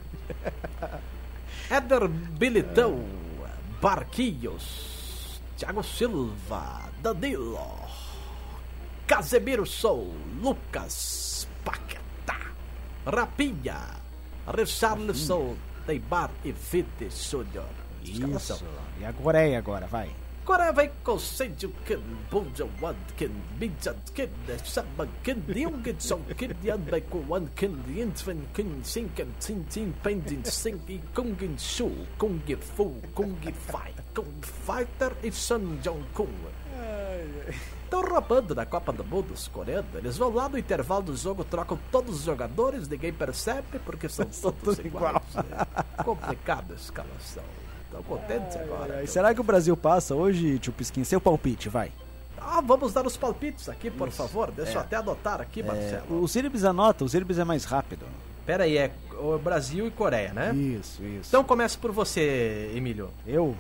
Éder 1.70 2.08
Bilitão, 2.08 3.04
Barquinhos, 3.82 4.95
Thiago 5.58 5.84
Silva, 5.84 6.90
Danilo, 7.02 7.80
Casemiro 9.08 9.66
Sou, 9.66 10.14
Lucas, 10.42 11.48
Paquetá, 11.64 12.52
Rapinha, 13.06 14.02
Richarlison, 14.48 15.56
Neymar 15.88 16.30
e 16.44 16.52
Vite 16.52 17.10
Júnior. 17.10 17.70
Isso. 18.04 18.62
E 19.00 19.06
a 19.06 19.14
Coreia 19.14 19.58
agora, 19.58 19.88
vai. 19.88 20.12
Coreia 20.46 20.72
vem 20.72 20.92
com 21.04 21.18
Senju 21.18 21.74
Kim, 21.88 22.00
Bunja 22.30 22.68
Wan 22.80 22.96
Kim, 23.18 23.32
Minjan 23.60 23.96
Kim, 24.14 24.30
Sama 24.64 25.08
Kim, 25.24 25.42
Yong 25.50 25.96
Song 25.98 26.22
Kim, 26.38 26.52
Yan 26.64 26.78
Bai 26.82 27.02
Ku 27.02 27.26
Wan 27.28 27.50
Kim, 27.56 27.82
Yin 27.90 28.12
Sven 28.16 28.46
Kim, 28.54 28.84
Sin 28.84 29.10
Kim, 29.16 29.34
Sin 29.40 29.66
Sin, 29.68 29.92
Pen 30.04 30.22
Jin 30.22 30.46
Sing, 30.46 30.80
I 30.88 31.02
Kung 31.16 31.36
Gin 31.36 31.58
Shu, 31.58 31.90
Kung 32.20 32.40
Gi 32.46 32.56
Fu, 32.58 32.94
Kung 33.16 33.36
Gi 33.42 33.52
Fai, 33.54 33.92
Kung 34.14 34.40
Fighter 34.44 35.14
e 35.24 35.32
Sun 35.32 35.80
Jong 35.82 36.06
Kung. 36.14 36.30
Estão 37.84 38.02
roubando 38.02 38.54
da 38.54 38.68
Copa 38.68 38.94
do 38.94 39.04
Mundo 39.04 39.34
os 39.34 39.48
coreanos. 39.48 39.96
Eles 39.96 40.16
vão 40.16 40.32
lá 40.32 40.48
no 40.48 40.60
intervalo 40.60 41.06
do 41.06 41.16
jogo, 41.16 41.44
trocam 41.44 41.80
todos 41.92 42.18
os 42.18 42.24
jogadores, 42.24 42.88
ninguém 42.88 43.12
percebe 43.12 43.80
porque 43.84 44.08
são 44.08 44.28
todos 44.28 44.78
iguais. 44.78 45.24
É 45.98 46.04
complicada 46.04 46.74
a 46.74 46.76
escalação. 46.76 47.65
Estão 48.00 48.04
contentes 48.04 48.58
agora. 48.58 49.04
E 49.04 49.08
será 49.08 49.34
que 49.34 49.42
o 49.42 49.44
Brasil 49.44 49.76
passa 49.78 50.14
hoje, 50.16 50.60
tio 50.60 50.74
Pisquinha? 50.74 51.06
Seu 51.06 51.22
palpite, 51.22 51.70
vai. 51.70 51.92
Ah, 52.38 52.62
vamos 52.62 52.94
dar 52.94 53.06
os 53.06 53.18
palpites 53.18 53.68
aqui, 53.70 53.90
por 53.90 54.10
favor. 54.12 54.52
Deixa 54.52 54.74
eu 54.74 54.82
até 54.82 54.98
anotar 54.98 55.42
aqui, 55.42 55.62
É, 55.62 55.64
Marcelo. 55.64 56.22
o 56.22 56.28
Siribis 56.28 56.64
anota, 56.64 57.04
o 57.04 57.10
Siribis 57.10 57.40
é 57.40 57.44
mais 57.44 57.64
rápido. 57.66 58.06
Pera 58.46 58.66
aí, 58.66 58.78
é 58.78 58.92
o 59.20 59.38
Brasil 59.40 59.88
e 59.88 59.92
Coreia, 59.92 60.32
né? 60.32 60.54
Isso, 60.54 61.02
isso. 61.04 61.30
Então 61.30 61.44
começa 61.44 61.78
por 61.80 61.92
você, 61.92 62.72
Emílio. 62.76 63.10
Eu? 63.26 63.56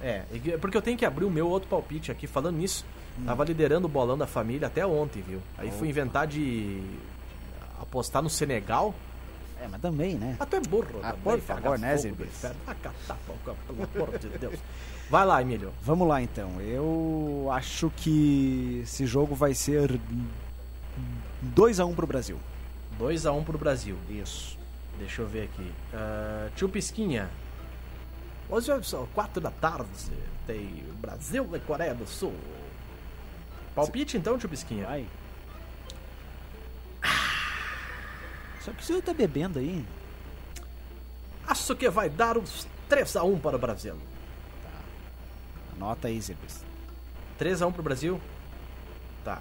É, 0.00 0.22
porque 0.60 0.76
eu 0.76 0.82
tenho 0.82 0.96
que 0.96 1.04
abrir 1.04 1.24
o 1.24 1.30
meu 1.30 1.48
outro 1.48 1.68
palpite 1.68 2.12
aqui. 2.12 2.28
Falando 2.28 2.56
nisso, 2.56 2.84
tava 3.26 3.42
liderando 3.44 3.86
o 3.86 3.90
bolão 3.90 4.16
da 4.16 4.28
família 4.28 4.68
até 4.68 4.86
ontem, 4.86 5.20
viu? 5.26 5.40
Aí 5.56 5.72
fui 5.72 5.88
inventar 5.88 6.26
de 6.28 6.80
apostar 7.80 8.22
no 8.22 8.30
Senegal. 8.30 8.94
É, 9.60 9.66
mas 9.68 9.80
também, 9.80 10.14
né? 10.14 10.36
Ah, 10.38 10.46
tu 10.46 10.56
é 10.56 10.60
burro 10.60 11.00
Ah, 11.02 11.10
também, 11.12 11.22
por 11.22 11.40
favor, 11.40 11.78
né, 11.78 11.96
Zirbis? 11.96 12.28
catar 12.40 13.18
pau, 13.26 13.56
pelo 13.66 13.88
amor 13.94 14.18
de 14.18 14.28
Deus. 14.38 14.58
Vai 15.10 15.24
lá, 15.26 15.40
Emílio. 15.42 15.72
Vamos 15.82 16.06
lá 16.06 16.22
então. 16.22 16.60
Eu 16.60 17.48
acho 17.52 17.90
que 17.96 18.80
esse 18.84 19.06
jogo 19.06 19.34
vai 19.34 19.54
ser 19.54 19.98
2x1 21.56 21.94
pro 21.94 22.06
Brasil. 22.06 22.38
2x1 23.00 23.44
pro 23.44 23.58
Brasil. 23.58 23.96
Isso. 24.08 24.56
Deixa 24.98 25.22
eu 25.22 25.26
ver 25.28 25.44
aqui. 25.44 25.72
Ah, 25.92 26.48
tio 26.56 26.68
Pisquinha. 26.68 27.28
Hoje 28.50 28.70
são 28.84 29.06
4 29.14 29.40
da 29.40 29.50
tarde. 29.50 29.86
Tem 30.46 30.84
Brasil 31.00 31.48
e 31.54 31.58
Coreia 31.60 31.94
do 31.94 32.06
Sul. 32.06 32.34
Palpite 33.74 34.16
então, 34.16 34.38
tio 34.38 34.48
Pisquinha. 34.48 34.86
Vai. 34.86 35.06
Só 38.68 38.74
que 38.74 38.82
o 38.82 38.84
senhor 38.84 39.02
tá 39.02 39.14
bebendo 39.14 39.58
aí. 39.58 39.82
Acho 41.46 41.74
que 41.74 41.88
vai 41.88 42.10
dar 42.10 42.36
uns 42.36 42.68
3x1 42.90 43.40
para 43.40 43.56
o 43.56 43.58
Brasil. 43.58 43.94
Anota 45.74 46.08
aí, 46.08 46.20
Zirbis. 46.20 46.62
3x1 47.40 47.72
pro 47.72 47.82
Brasil? 47.82 48.20
Tá. 49.24 49.40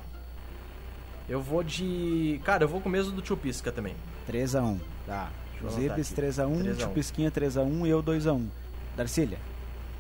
Eu 1.28 1.42
vou 1.42 1.62
de. 1.62 2.40
Cara, 2.46 2.64
eu 2.64 2.70
vou 2.70 2.80
com 2.80 2.88
o 2.88 2.92
mesmo 2.92 3.12
do 3.12 3.22
tio 3.22 3.36
Pisca 3.36 3.70
também. 3.70 3.96
3x1. 4.30 4.80
Tá. 5.06 5.30
Aqui. 5.58 5.90
3x1, 5.90 6.16
3 6.16 6.40
a 6.40 6.48
1. 6.48 6.76
tio 6.76 6.90
Pisquinha 6.92 7.30
3x1 7.30 7.86
e 7.86 7.90
eu 7.90 8.02
2x1. 8.02 8.48
Darcília, 8.96 9.38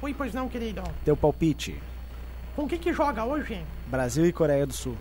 Ui, 0.01 0.13
pois 0.13 0.33
não, 0.33 0.47
querido. 0.47 0.81
teu 1.03 1.17
palpite. 1.17 1.77
Com 2.55 2.67
que 2.67 2.77
que 2.77 2.93
joga 2.93 3.25
hoje? 3.25 3.61
Brasil 3.87 4.25
e 4.25 4.31
Coreia 4.31 4.65
do 4.65 4.73
Sul. 4.73 4.95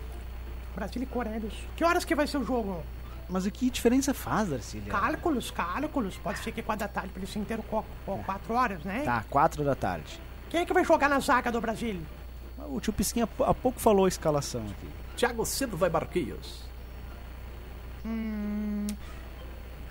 Brasil 0.75 1.01
e 1.01 1.05
Coreia 1.05 1.39
do 1.39 1.49
Sul. 1.49 1.69
Que 1.75 1.83
horas 1.83 2.03
que 2.03 2.13
vai 2.13 2.27
ser 2.27 2.37
o 2.39 2.43
jogo? 2.43 2.83
Mas 3.29 3.45
o 3.45 3.51
que 3.51 3.69
diferença 3.69 4.13
faz, 4.13 4.49
Darcília? 4.49 4.89
Cálculos, 4.91 5.51
cálculos. 5.51 6.15
Pode 6.17 6.39
ser 6.39 6.51
que 6.51 6.61
4 6.61 6.87
da 6.87 6.91
tarde, 6.91 7.09
pra 7.09 7.19
eles 7.21 7.35
inteiro 7.35 7.61
4 7.63 8.53
horas, 8.53 8.83
né? 8.83 9.01
Tá, 9.03 9.23
4 9.29 9.63
da 9.65 9.75
tarde. 9.75 10.19
Quem 10.49 10.61
é 10.61 10.65
que 10.65 10.73
vai 10.73 10.85
jogar 10.85 11.09
na 11.09 11.19
zaga 11.19 11.51
do 11.51 11.59
Brasil? 11.59 11.99
O 12.69 12.79
tio 12.79 12.93
Pisquinha 12.93 13.27
há 13.39 13.53
pouco 13.53 13.79
falou 13.79 14.05
a 14.05 14.07
escalação 14.07 14.61
aqui. 14.61 14.87
Thiago 15.17 15.45
Silva 15.45 15.87
e 15.87 15.89
Barquinhos. 15.89 16.65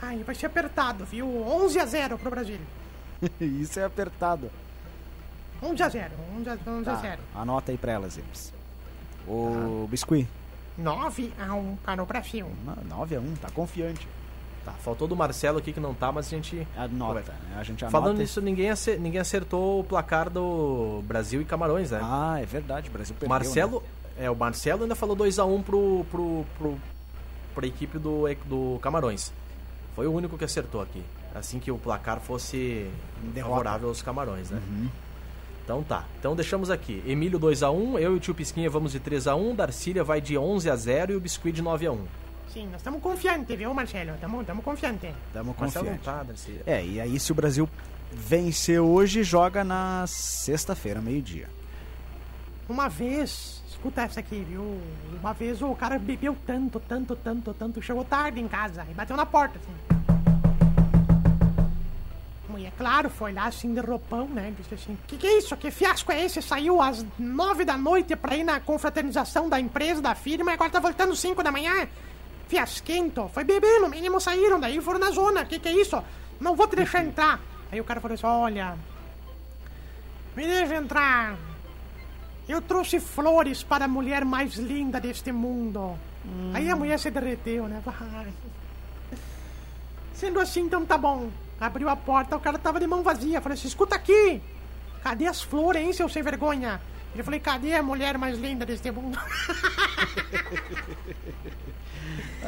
Ai, 0.01 0.23
vai 0.25 0.35
ser 0.35 0.47
apertado, 0.47 1.05
viu? 1.05 1.27
11 1.47 1.79
a 1.79 1.87
0 1.87 2.19
pro 2.19 2.31
Brasil. 2.31 2.59
Isso 3.41 3.79
é 3.81 3.85
apertado. 3.85 4.51
11 5.63 5.83
a 5.83 5.89
0. 5.89 6.11
11 6.39 6.49
a, 6.51 6.53
11 6.71 6.91
a 6.91 6.95
Tá, 6.95 7.01
0. 7.01 7.23
anota 7.35 7.73
aí 7.73 7.79
pra 7.79 7.93
elas, 7.93 8.15
Zirbis. 8.15 8.53
O 9.27 9.87
Biscuit. 9.91 10.29
9 10.79 11.33
a 11.39 11.55
1 11.55 11.77
para 11.77 12.03
o 12.03 12.07
Brasil. 12.07 12.47
9x1, 12.89 13.37
tá 13.41 13.49
confiante. 13.51 14.07
Tá, 14.65 14.73
faltou 14.73 15.07
do 15.07 15.15
Marcelo 15.15 15.59
aqui 15.59 15.73
que 15.73 15.79
não 15.79 15.95
tá, 15.95 16.11
mas 16.11 16.27
a 16.27 16.31
gente. 16.31 16.67
Anota, 16.77 17.21
né? 17.49 17.57
A 17.57 17.63
gente 17.63 17.85
anota. 17.85 18.01
Falando 18.01 18.19
nisso, 18.19 18.41
ninguém, 18.41 18.69
ace- 18.71 18.97
ninguém 18.99 19.21
acertou 19.21 19.81
o 19.81 19.85
placar 19.85 20.29
do 20.29 21.03
Brasil 21.07 21.41
e 21.41 21.45
Camarões, 21.45 21.93
né? 21.93 22.01
Ah, 22.03 22.37
é 22.41 22.45
verdade, 22.47 22.89
o 22.89 22.93
Brasil 22.93 23.15
perdeu. 23.15 23.29
Marcelo, 23.29 23.83
né? 24.19 24.25
é, 24.25 24.31
o 24.31 24.35
Marcelo 24.35 24.83
ainda 24.83 24.97
falou 24.97 25.17
2x1 25.17 25.63
pro, 25.63 26.05
pro, 26.11 26.45
pro, 26.59 26.79
pra 27.55 27.67
equipe 27.67 27.97
do, 27.97 28.25
do 28.45 28.79
Camarões. 28.83 29.33
Foi 29.95 30.07
o 30.09 30.13
único 30.13 30.37
que 30.37 30.45
acertou 30.45 30.83
aqui. 30.83 31.03
Assim 31.33 31.61
que 31.61 31.71
o 31.71 31.79
placar 31.79 32.19
fosse 32.19 32.91
Derrota. 33.33 33.51
favorável 33.55 33.89
aos 33.89 34.03
Camarões, 34.03 34.51
né? 34.51 34.61
Então 35.67 35.83
tá. 35.83 36.05
Então 36.21 36.37
deixamos 36.37 36.71
aqui. 36.71 37.03
Emílio 37.05 37.41
2x1, 37.41 37.99
eu 37.99 38.13
e 38.15 38.17
o 38.17 38.21
tio 38.21 38.33
Pisquinha 38.33 38.71
vamos 38.71 38.93
de 38.93 39.01
3x1, 39.01 39.57
Darcília 39.57 40.05
vai 40.05 40.21
de 40.21 40.35
11x0 40.37 41.11
e 41.11 41.15
o 41.17 41.21
Biscuit 41.21 41.53
de 41.53 41.61
9x1. 41.61 41.99
sim. 42.53 42.67
Nós 42.69 42.77
estamos 42.77 43.03
confiantes, 43.03 43.59
viu, 43.59 43.75
Marcelo? 43.75 44.13
Estamos 44.15 44.65
confiantes. 44.65 45.11
Estamos 45.27 45.57
confiantes. 45.57 46.05
tá. 46.05 46.25
É, 46.65 46.85
e 46.87 47.01
aí 47.01 47.19
se 47.19 47.33
o 47.33 47.35
Brasil 47.35 47.69
vencer 48.13 48.79
hoje, 48.81 49.25
joga 49.25 49.65
na 49.65 50.05
sexta-feira, 50.07 51.01
meio-dia. 51.03 51.49
Uma 52.69 52.89
vez, 52.89 53.61
escuta 53.69 54.03
essa 54.03 54.21
aqui, 54.21 54.47
viu? 54.49 54.81
Uma 55.21 55.33
vez 55.35 55.61
o 55.63 55.75
cara 55.75 55.99
bebeu 55.99 56.37
tanto, 56.47 56.79
tanto, 56.79 57.17
tanto, 57.17 57.53
tanto, 57.55 57.83
chegou 57.83 58.05
tarde 58.05 58.41
em 58.41 58.47
casa 58.47 58.87
e 58.89 58.95
bateu 58.95 59.17
na 59.17 59.27
porta, 59.27 59.59
assim. 59.59 59.96
Mulher, 62.57 62.73
claro, 62.79 63.11
foi 63.11 63.35
lá 63.35 63.49
assim 63.49 63.75
de 63.75 63.81
roupão, 63.81 64.27
né? 64.29 64.55
Disse 64.57 64.73
assim: 64.73 64.99
Que 65.07 65.19
que 65.19 65.27
é 65.27 65.37
isso? 65.37 65.55
Que 65.59 65.71
fiasco 65.71 66.11
é 66.11 66.25
esse? 66.25 66.41
Saiu 66.41 66.81
às 66.81 67.05
nove 67.19 67.67
da 67.67 67.77
noite 67.77 68.17
pra 68.17 68.35
ir 68.35 68.45
na 68.45 68.59
confraternização 68.61 69.47
da 69.47 69.61
empresa, 69.61 70.01
da 70.01 70.15
firma, 70.15 70.51
e 70.51 70.55
agora 70.55 70.71
tá 70.71 70.81
voltando 70.81 71.15
cinco 71.15 71.43
da 71.43 71.53
manhã? 71.53 71.87
Fiasquento. 72.49 73.29
Foi 73.35 73.45
beber, 73.45 73.79
no 73.79 73.91
mínimo 73.91 74.19
saíram, 74.19 74.59
daí 74.59 74.81
foram 74.81 74.99
na 74.99 75.11
zona. 75.11 75.45
Que 75.45 75.59
que 75.59 75.69
é 75.69 75.73
isso? 75.73 76.03
Não 76.41 76.57
vou 76.57 76.67
te 76.67 76.77
deixar 76.77 77.05
entrar. 77.05 77.39
Aí 77.71 77.79
o 77.79 77.85
cara 77.85 78.01
falou 78.01 78.15
assim: 78.15 78.27
Olha, 78.27 78.79
me 80.35 80.47
deixa 80.47 80.77
entrar. 80.77 81.37
Eu 82.49 82.63
trouxe 82.63 82.99
flores 83.01 83.63
para 83.63 83.85
a 83.85 83.89
mulher 83.89 84.25
mais 84.25 84.55
linda 84.55 84.99
deste 84.99 85.31
mundo. 85.31 85.99
Aí 86.55 86.71
a 86.71 86.77
mulher 86.77 86.99
se 86.99 87.11
derreteu, 87.11 87.69
né? 87.69 87.83
Vai. 87.85 88.33
Sendo 90.15 90.41
assim, 90.41 90.61
então 90.63 90.87
tá 90.87 90.97
bom. 90.97 91.29
Abriu 91.61 91.89
a 91.89 91.97
porta, 91.97 92.37
o 92.37 92.41
cara 92.41 92.59
tava 92.59 92.79
de 92.79 92.87
mão 92.87 93.03
vazia. 93.03 93.41
Falei 93.41 93.57
assim: 93.57 93.69
escuta 93.69 93.97
aqui. 93.97 94.41
Cadê 95.03 95.27
as 95.27 95.43
flores, 95.43 95.83
hein, 95.83 95.93
seu 95.93 96.09
sem 96.09 96.23
vergonha? 96.23 96.81
Ele 97.15 97.23
falei: 97.23 97.41
cadê 97.41 97.75
a 97.75 97.83
mulher 97.83 98.19
mais 98.19 98.39
linda 98.39 98.67
deste 98.67 98.91
mundo? 98.91 99.19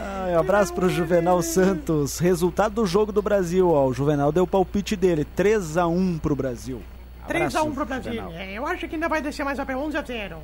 Ai, 0.01 0.35
um 0.37 0.38
abraço 0.38 0.73
pro 0.75 0.88
Juvenal 0.88 1.42
Santos. 1.42 2.18
Resultado 2.18 2.75
do 2.75 2.87
jogo 2.87 3.11
do 3.11 3.21
Brasil, 3.21 3.68
ó. 3.68 3.87
O 3.87 3.92
Juvenal 3.92 4.31
deu 4.31 4.44
o 4.44 4.47
palpite 4.47 4.94
dele, 4.94 5.25
3 5.25 5.77
a 5.77 5.87
1 5.88 6.18
pro 6.18 6.37
Brasil. 6.37 6.83
3x1 7.29 7.47
Abraço, 7.47 7.71
pro 7.73 7.87
Brasil. 7.87 8.12
Juvenal. 8.12 8.33
É, 8.33 8.53
eu 8.55 8.66
acho 8.66 8.88
que 8.88 8.94
ainda 8.94 9.09
vai 9.09 9.21
descer 9.21 9.44
mais 9.44 9.59
a 9.59 9.66
pé 9.66 9.77
11 9.77 9.97
a 9.97 10.03
0. 10.03 10.38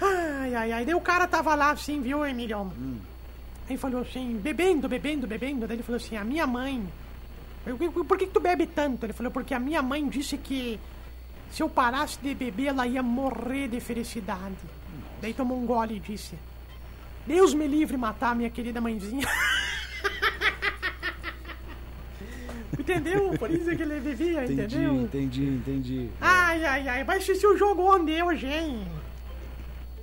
Ai, 0.00 0.54
ai, 0.54 0.72
ai. 0.72 0.84
Daí 0.84 0.94
o 0.94 1.00
cara 1.00 1.26
tava 1.26 1.54
lá 1.54 1.70
assim, 1.70 2.00
viu, 2.00 2.24
Emiliano? 2.24 2.72
Aí 3.68 3.76
falou 3.76 4.02
assim, 4.02 4.38
bebendo, 4.42 4.88
bebendo, 4.88 5.26
bebendo. 5.26 5.66
Daí 5.66 5.76
ele 5.76 5.82
falou 5.82 5.96
assim, 5.96 6.16
a 6.16 6.24
minha 6.24 6.46
mãe. 6.46 6.86
Por 8.06 8.16
que, 8.16 8.26
que 8.26 8.32
tu 8.32 8.38
bebe 8.40 8.66
tanto? 8.66 9.04
Ele 9.04 9.12
falou, 9.12 9.32
porque 9.32 9.52
a 9.52 9.58
minha 9.58 9.82
mãe 9.82 10.08
disse 10.08 10.38
que 10.38 10.78
se 11.50 11.62
eu 11.62 11.68
parasse 11.68 12.18
de 12.22 12.34
beber, 12.34 12.66
ela 12.66 12.86
ia 12.86 13.02
morrer 13.02 13.68
de 13.68 13.80
felicidade. 13.80 14.54
Daí 15.20 15.34
tomou 15.34 15.58
um 15.60 15.66
gole 15.66 15.96
e 15.96 16.00
disse: 16.00 16.38
Deus 17.26 17.54
me 17.54 17.66
livre 17.66 17.96
matar 17.96 18.36
minha 18.36 18.50
querida 18.50 18.80
mãezinha. 18.80 19.26
entendeu? 22.78 23.34
Por 23.38 23.50
isso 23.50 23.74
que 23.76 23.82
ele 23.82 24.00
bebia, 24.00 24.44
Entendi, 24.44 24.76
entendeu? 24.76 24.94
entendi, 25.02 25.44
entendi. 25.46 26.10
Ai, 26.20 26.64
ai, 26.64 26.88
ai, 26.88 27.04
vai 27.04 27.18
assistir 27.18 27.46
o 27.46 27.56
jogo 27.56 27.82
onde 27.82 28.22
hoje, 28.22 28.46
hein? 28.46 28.86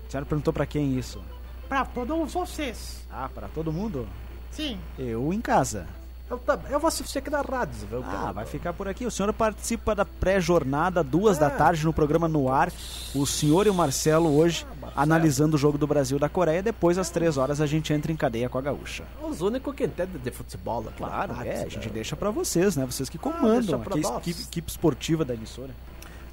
A 0.08 0.10
senhora 0.12 0.26
perguntou 0.26 0.54
pra 0.54 0.65
quem 0.65 0.97
isso? 0.97 1.21
Pra 1.69 1.86
todos 1.86 2.34
vocês. 2.34 3.08
Ah, 3.10 3.30
pra 3.34 3.47
todo 3.47 3.71
mundo? 3.71 4.08
Sim. 4.52 4.78
Eu 4.97 5.34
em 5.34 5.39
casa. 5.41 5.88
Eu, 6.34 6.60
eu 6.72 6.80
vou 6.80 6.88
assistir 6.88 7.19
aqui 7.19 7.30
na 7.30 7.41
rádio, 7.41 7.88
viu? 7.89 8.04
Ah, 8.08 8.32
vai 8.32 8.46
ficar 8.46 8.74
por 8.74 8.88
aqui. 8.88 9.06
O 9.06 9.12
senhor 9.12 9.32
participa 9.34 9.93
da 9.93 10.04
pré-jornada, 10.04 11.04
duas 11.04 11.38
É. 11.38 11.41
da 11.41 11.50
tarde, 11.50 11.86
no 11.86 11.93
programa 11.93 12.28
No 12.28 12.50
Ar. 12.52 12.72
O 13.13 13.26
senhor 13.26 13.67
e 13.67 13.69
o 13.69 13.74
Marcelo 13.74 14.36
hoje 14.36 14.65
analisando 14.96 15.56
o 15.56 15.60
jogo 15.60 15.78
do 15.78 15.86
Brasil 15.86 16.17
da 16.17 16.28
Coreia. 16.30 16.63
Depois, 16.63 16.98
às 16.98 17.10
três 17.10 17.38
horas, 17.38 17.62
a 17.62 17.65
gente 17.67 17.93
entra 17.93 18.12
em 18.12 18.15
cadeia 18.15 18.50
com 18.50 18.58
a 18.58 18.62
gaúcha. 18.62 19.04
Os 19.22 19.41
únicos 19.41 19.74
que 19.76 19.84
entendem 19.86 20.19
de 20.22 20.32
futebol 20.32 20.80
aqui 20.88 21.02
na 21.02 21.08
Claro, 21.08 21.34
rádio, 21.34 21.52
é, 21.52 21.56
a 21.56 21.63
né? 21.63 21.69
gente 21.69 21.89
deixa 21.89 22.15
pra 22.15 22.32
vocês, 22.32 22.76
né? 22.76 22.86
Vocês 22.86 23.10
que 23.10 23.17
deixa 23.17 23.38
comandam 23.38 23.82
aqui 23.82 24.06
a 24.06 24.17
equipe, 24.17 24.41
equipe 24.41 24.72
esportiva 24.72 25.24
da 25.24 25.34
emissora. 25.34 25.69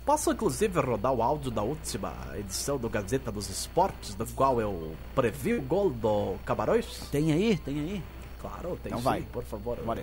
Posso 0.04 0.32
inclusive 0.32 0.80
rodar 0.80 1.12
o 1.12 1.22
áudio 1.22 1.50
da 1.50 1.62
última 1.62 2.12
edição 2.36 2.78
do 2.78 2.88
Gazeta 2.88 3.30
dos 3.30 3.48
Esportes, 3.50 4.14
do 4.14 4.26
qual 4.28 4.60
eu 4.60 4.92
previ 5.14 5.54
o 5.54 5.62
gol 5.62 5.90
do 5.90 6.34
Camarões? 6.44 6.86
Tem 7.12 7.30
aí, 7.32 7.56
tem 7.58 7.78
aí. 7.78 8.02
Claro, 8.40 8.78
tem 8.82 8.90
Então 8.90 8.98
sim, 8.98 9.04
vai. 9.04 9.22
por 9.22 9.44
favor. 9.44 9.76
Bora. 9.84 10.02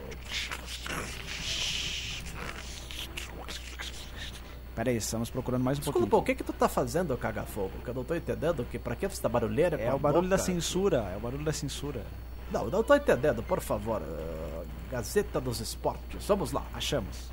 Pera 4.75 4.91
aí, 4.91 4.97
estamos 4.97 5.29
procurando 5.31 5.63
mais 5.63 5.79
um 5.79 5.81
Desculpa, 5.81 6.07
pouquinho. 6.07 6.21
o 6.21 6.25
que 6.25 6.35
que 6.35 6.43
tu 6.43 6.53
tá 6.53 6.69
fazendo, 6.69 7.17
caga-fogo? 7.17 7.71
Que 7.83 7.89
eu 7.89 7.93
não 7.95 8.03
tô 8.03 8.13
entendendo, 8.13 8.63
que 8.69 8.77
pra 8.77 8.95
que 8.95 9.07
você 9.07 9.19
tá 9.19 9.27
barulheira 9.27 9.75
É 9.81 9.91
o 9.91 9.97
barulho 9.97 10.29
da 10.29 10.37
boca? 10.37 10.45
censura, 10.45 10.97
é 11.11 11.17
o 11.17 11.19
barulho 11.19 11.43
da 11.43 11.51
censura. 11.51 12.03
Não, 12.51 12.67
não 12.69 12.83
tô 12.83 12.93
entendendo, 12.95 13.41
por 13.41 13.59
favor. 13.59 14.01
eh, 14.03 14.63
Gazeta 14.91 15.41
dos 15.41 15.59
Esportes, 15.59 16.25
vamos 16.27 16.51
lá. 16.51 16.63
Achamos. 16.73 17.29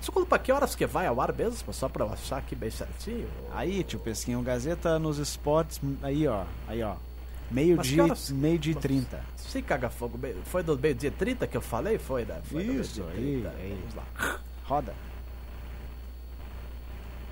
Desculpa, 0.00 0.38
que 0.38 0.50
horas 0.50 0.74
que 0.74 0.86
vai 0.86 1.06
ao 1.06 1.20
ar 1.20 1.32
mesmo? 1.32 1.72
Só 1.72 1.88
pra 1.88 2.04
eu 2.06 2.12
achar 2.12 2.38
aqui 2.38 2.56
bem 2.56 2.70
certinho. 2.70 3.28
Aí, 3.52 3.84
tio 3.84 4.00
Pesquinho, 4.00 4.42
Gazeta 4.42 4.98
nos 4.98 5.18
esportes, 5.18 5.80
aí 6.02 6.26
ó, 6.26 6.44
aí 6.66 6.82
ó. 6.82 6.96
Meio-dia, 7.52 8.04
meio 8.30 8.58
dia 8.58 8.72
e 8.72 8.76
30. 8.76 9.20
Sim, 9.36 9.62
caga-fogo. 9.62 10.16
bem- 10.16 10.34
Foi 10.46 10.62
do 10.62 10.78
meio-dia 10.78 11.10
30 11.10 11.46
que 11.46 11.56
eu 11.56 11.60
falei? 11.60 11.98
Foi, 11.98 12.24
né? 12.24 12.40
Foi 12.50 12.62
Isso, 12.64 13.02
aí, 13.14 13.46
aí. 13.58 13.78
Vamos 13.78 13.94
lá. 13.94 14.38
Roda. 14.64 14.94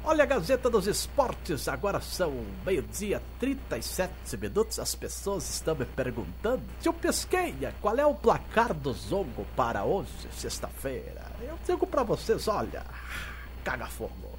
Olha 0.02 0.22
a 0.24 0.26
Gazeta 0.26 0.70
dos 0.70 0.86
Esportes, 0.86 1.68
agora 1.68 2.00
são 2.00 2.32
meio-dia 2.64 3.20
37 3.38 4.10
minutos. 4.38 4.78
As 4.78 4.94
pessoas 4.94 5.48
estão 5.50 5.74
me 5.74 5.84
perguntando, 5.84 6.62
tio 6.80 6.92
Pesqueia, 6.92 7.74
qual 7.82 7.96
é 7.98 8.06
o 8.06 8.14
placar 8.14 8.72
do 8.72 8.94
jogo 8.94 9.46
para 9.54 9.84
hoje, 9.84 10.08
sexta-feira? 10.32 11.22
Eu 11.42 11.58
digo 11.66 11.86
pra 11.86 12.02
vocês, 12.02 12.48
olha, 12.48 12.82
caga 13.62 13.86
fogo. 13.88 14.30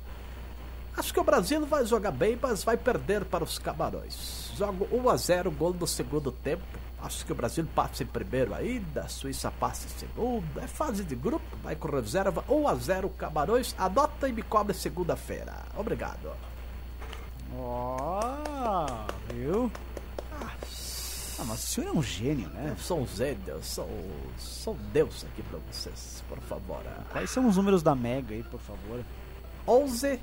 Acho 0.98 1.13
que 1.13 1.20
o 1.20 1.24
Brasil 1.24 1.63
vai 1.67 1.86
jogar 1.86 2.12
bem, 2.12 2.38
mas 2.41 2.63
vai 2.63 2.76
perder 2.76 3.24
para 3.26 3.44
os 3.44 3.60
Camarões. 3.60 4.41
Jogo 4.58 4.88
1 4.92 5.10
a 5.10 5.18
0 5.18 5.52
gol 5.52 5.74
no 5.74 5.88
segundo 5.88 6.32
tempo. 6.32 6.64
Acho 7.02 7.26
que 7.26 7.32
o 7.32 7.36
Brasil 7.36 7.66
passa 7.74 8.04
em 8.04 8.06
primeiro 8.06 8.54
ainda, 8.54 9.02
a 9.02 9.08
Suíça 9.08 9.50
passa 9.52 9.88
em 9.88 10.00
segundo. 10.00 10.60
É 10.60 10.68
fase 10.68 11.04
de 11.04 11.16
grupo, 11.16 11.46
vai 11.64 11.76
com 11.76 11.88
reserva 11.90 12.44
1 12.48 12.68
a 12.68 12.76
0 12.76 13.10
Camarões. 13.10 13.74
Anota 13.78 14.30
e 14.30 14.32
me 14.32 14.44
cobre 14.44 14.74
segunda-feira. 14.76 15.64
Obrigado. 15.76 16.32
Ó, 17.58 19.06
viu? 19.34 19.72
Ah, 21.40 21.44
mas 21.44 21.64
o 21.64 21.68
senhor 21.68 21.88
é 21.88 21.92
um 21.92 22.04
gênio, 22.04 22.48
né? 22.50 22.68
Eu 22.70 22.78
sou 22.78 23.00
um 23.00 23.08
gênio, 23.08 23.42
eu 23.48 23.64
sou, 23.64 23.90
sou 24.38 24.76
Deus 24.94 25.26
aqui 25.26 25.42
pra 25.42 25.58
vocês, 25.72 26.24
por 26.30 26.38
favor. 26.42 26.84
Quais 27.12 27.32
são 27.32 27.48
os 27.48 27.58
números 27.58 27.82
da 27.82 27.96
Mega 27.96 28.36
aí, 28.36 28.44
por 28.44 28.60
favor? 28.60 29.04
11. 29.68 30.20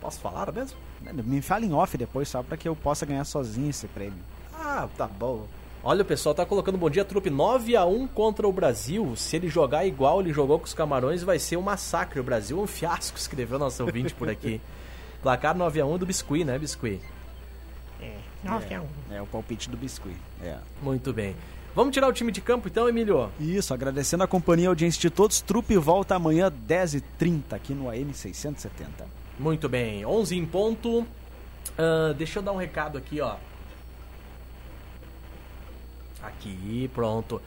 Posso 0.00 0.20
falar 0.20 0.52
mesmo? 0.52 0.78
Me 1.24 1.40
fala 1.40 1.64
em 1.64 1.72
off 1.72 1.96
depois, 1.96 2.28
só 2.28 2.42
pra 2.42 2.56
que 2.56 2.68
eu 2.68 2.76
possa 2.76 3.04
ganhar 3.04 3.24
sozinho 3.24 3.70
esse 3.70 3.86
prêmio. 3.88 4.18
Ah, 4.54 4.88
tá 4.96 5.06
bom. 5.06 5.46
Olha, 5.84 6.02
o 6.02 6.04
pessoal 6.04 6.32
tá 6.32 6.46
colocando 6.46 6.78
bom 6.78 6.88
dia, 6.88 7.04
trupe 7.04 7.28
9 7.28 7.74
a 7.74 7.84
1 7.84 8.06
contra 8.08 8.46
o 8.46 8.52
Brasil. 8.52 9.16
Se 9.16 9.34
ele 9.34 9.48
jogar 9.48 9.84
igual 9.84 10.20
ele 10.20 10.32
jogou 10.32 10.58
com 10.58 10.64
os 10.64 10.74
Camarões, 10.74 11.24
vai 11.24 11.40
ser 11.40 11.56
um 11.56 11.62
massacre. 11.62 12.20
O 12.20 12.22
Brasil 12.22 12.58
é 12.58 12.62
um 12.62 12.66
fiasco, 12.66 13.18
escreveu 13.18 13.58
nosso 13.58 13.82
ouvinte 13.84 14.14
por 14.14 14.28
aqui. 14.30 14.60
Placar 15.22 15.56
9 15.56 15.80
a 15.80 15.86
1 15.86 15.98
do 15.98 16.06
Biscuit, 16.06 16.44
né, 16.44 16.56
Biscuit? 16.58 17.00
É, 18.00 18.16
9 18.44 18.74
a 18.74 18.82
1. 18.82 18.86
É 19.10 19.22
o 19.22 19.26
palpite 19.26 19.68
do 19.68 19.76
biscuit. 19.76 20.16
É. 20.40 20.56
Muito 20.80 21.12
bem. 21.12 21.34
Vamos 21.74 21.94
tirar 21.94 22.08
o 22.08 22.12
time 22.12 22.30
de 22.30 22.40
campo 22.40 22.68
então, 22.68 22.88
Emílio? 22.88 23.30
Isso, 23.40 23.72
agradecendo 23.72 24.22
a 24.22 24.26
companhia 24.28 24.64
e 24.64 24.66
a 24.66 24.70
audiência 24.70 25.00
de 25.00 25.10
todos. 25.10 25.40
Trupe 25.40 25.76
volta 25.78 26.14
amanhã, 26.14 26.52
10h30, 26.68 27.52
aqui 27.52 27.72
no 27.72 27.88
AM 27.88 28.12
670. 28.12 29.21
Muito 29.38 29.68
bem, 29.68 30.04
11 30.04 30.36
em 30.36 30.46
ponto. 30.46 31.06
Ah, 31.78 32.12
deixa 32.16 32.38
eu 32.38 32.42
dar 32.42 32.52
um 32.52 32.56
recado 32.56 32.98
aqui, 32.98 33.20
ó. 33.20 33.36
Aqui, 36.22 36.90
pronto. 36.94 37.40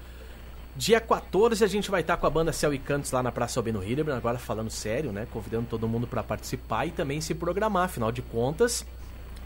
Dia 0.76 1.00
14 1.00 1.63
a 1.63 1.67
gente 1.67 1.89
vai 1.89 2.02
estar 2.02 2.17
com 2.17 2.28
a 2.28 2.30
banda 2.30 2.52
Céu 2.52 2.74
e 2.74 2.80
Cantos 2.80 3.10
lá 3.12 3.24
na 3.24 3.32
Praça 3.32 3.60
Albino 3.60 3.82
Hildebrand, 3.82 4.17
agora 4.17 4.38
falando 4.38 4.69
sério, 4.69 5.13
né? 5.13 5.26
Convidando 5.32 5.67
todo 5.69 5.88
mundo 5.88 6.06
para 6.06 6.21
participar 6.21 6.86
e 6.86 6.91
também 6.91 7.21
se 7.21 7.34
programar, 7.34 7.86
afinal 7.86 8.12
de 8.12 8.21
contas. 8.21 8.86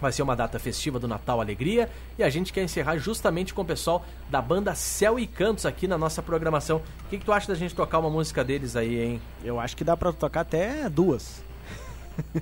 Vai 0.02 0.12
ser 0.12 0.24
uma 0.24 0.36
data 0.36 0.58
festiva 0.58 0.98
do 0.98 1.08
Natal 1.08 1.40
Alegria 1.40 1.88
e 2.18 2.24
a 2.24 2.30
gente 2.30 2.52
quer 2.52 2.64
encerrar 2.64 2.98
justamente 2.98 3.54
com 3.54 3.62
o 3.62 3.66
pessoal 3.66 4.04
da 4.30 4.42
banda 4.42 4.74
Céu 4.74 5.20
e 5.20 5.28
Cantos 5.28 5.68
aqui 5.68 5.88
na 5.88 6.00
nossa 6.00 6.24
programação. 6.24 6.78
O 7.06 7.10
que, 7.10 7.20
que 7.20 7.26
tu 7.26 7.32
acha 7.32 7.48
da 7.48 7.54
gente 7.54 7.76
tocar 7.76 8.00
uma 8.00 8.10
música 8.10 8.44
deles 8.44 8.76
aí, 8.76 9.00
hein? 9.00 9.22
Eu 9.44 9.60
acho 9.60 9.78
que 9.78 9.84
dá 9.84 9.96
pra 9.96 10.12
tocar 10.12 10.42
até 10.42 10.90
duas. 10.90 11.44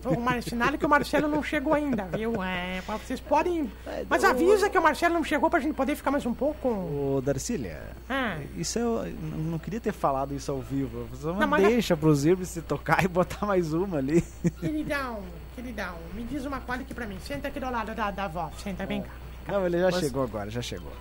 O 0.05 0.19
Mar... 0.19 0.41
Sinal 0.43 0.77
que 0.77 0.85
o 0.85 0.89
Marcelo 0.89 1.27
não 1.27 1.41
chegou 1.43 1.73
ainda, 1.73 2.03
viu? 2.05 2.41
É, 2.43 2.81
vocês 2.81 3.19
podem. 3.19 3.71
Mas 4.09 4.23
avisa 4.23 4.69
que 4.69 4.77
o 4.77 4.81
Marcelo 4.81 5.13
não 5.15 5.23
chegou 5.23 5.49
pra 5.49 5.59
gente 5.59 5.73
poder 5.75 5.95
ficar 5.95 6.11
mais 6.11 6.25
um 6.25 6.33
pouco. 6.33 6.67
Ô, 6.69 7.21
Darcília, 7.23 7.81
Ah. 8.09 8.37
isso 8.55 8.77
eu 8.79 9.05
não 9.35 9.57
queria 9.59 9.79
ter 9.79 9.91
falado 9.93 10.33
isso 10.33 10.51
ao 10.51 10.59
vivo. 10.61 11.05
Você 11.11 11.27
Não, 11.27 11.47
mas- 11.47 11.63
deixa 11.67 11.95
pros 11.97 12.25
Irbis 12.25 12.49
se 12.49 12.61
tocar 12.61 13.03
e 13.05 13.07
botar 13.07 13.45
mais 13.45 13.73
uma 13.73 13.97
ali. 13.97 14.23
Queridão, 14.59 15.19
queridão, 15.55 15.95
me 16.13 16.23
diz 16.23 16.45
uma 16.45 16.59
coisa 16.61 16.81
aqui 16.83 16.93
pra 16.93 17.05
mim. 17.05 17.17
Senta 17.25 17.47
aqui 17.47 17.59
do 17.59 17.69
lado 17.69 17.93
da, 17.95 18.11
da 18.11 18.25
avó. 18.25 18.51
Senta, 18.63 18.85
vem 18.85 19.01
cá. 19.01 19.09
Não, 19.47 19.65
ele 19.65 19.79
já 19.79 19.85
Mas- 19.91 19.99
chegou 19.99 20.23
agora, 20.23 20.49
já 20.49 20.61
chegou. 20.61 20.91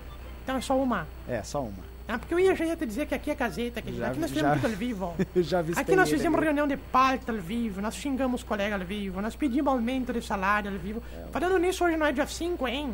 Então 0.44 0.56
é 0.56 0.60
só 0.60 0.76
uma. 0.78 1.06
É, 1.28 1.42
só 1.42 1.60
uma. 1.62 1.95
Ah, 2.08 2.18
porque 2.18 2.32
eu 2.34 2.38
ia, 2.38 2.54
já 2.54 2.64
ia 2.64 2.76
te 2.76 2.86
dizer 2.86 3.06
que 3.06 3.14
aqui 3.14 3.30
é 3.30 3.34
caseta, 3.34 3.82
querido. 3.82 4.00
Já- 4.00 4.08
Aqui 4.10 4.20
nós 4.20 4.30
já- 4.30 4.36
fizemos 4.36 4.60
tudo 4.62 4.70
ao 4.72 4.76
vivo. 4.78 5.14
Eu 5.34 5.42
já 5.42 5.58
avistei 5.58 5.82
Aqui 5.82 5.96
nós 5.96 6.08
ele 6.08 6.16
fizemos 6.18 6.36
ali. 6.38 6.46
reunião 6.46 6.68
de 6.68 6.76
pauta 6.76 7.32
ao 7.32 7.38
vivo, 7.38 7.80
nós 7.80 7.96
xingamos 7.96 8.42
colega 8.44 8.76
ao 8.76 8.80
vivo, 8.82 9.20
nós 9.20 9.34
pedimos 9.34 9.72
aumento 9.72 10.12
de 10.12 10.22
salário 10.22 10.70
ao 10.72 10.78
vivo. 10.78 11.02
Falando 11.32 11.58
nisso, 11.58 11.84
hoje 11.84 11.96
não 11.96 12.06
é 12.06 12.12
dia 12.12 12.26
5, 12.26 12.66
hein? 12.68 12.92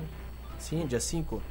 Sim, 0.59 0.87
dia 0.87 1.01
5. 1.01 1.42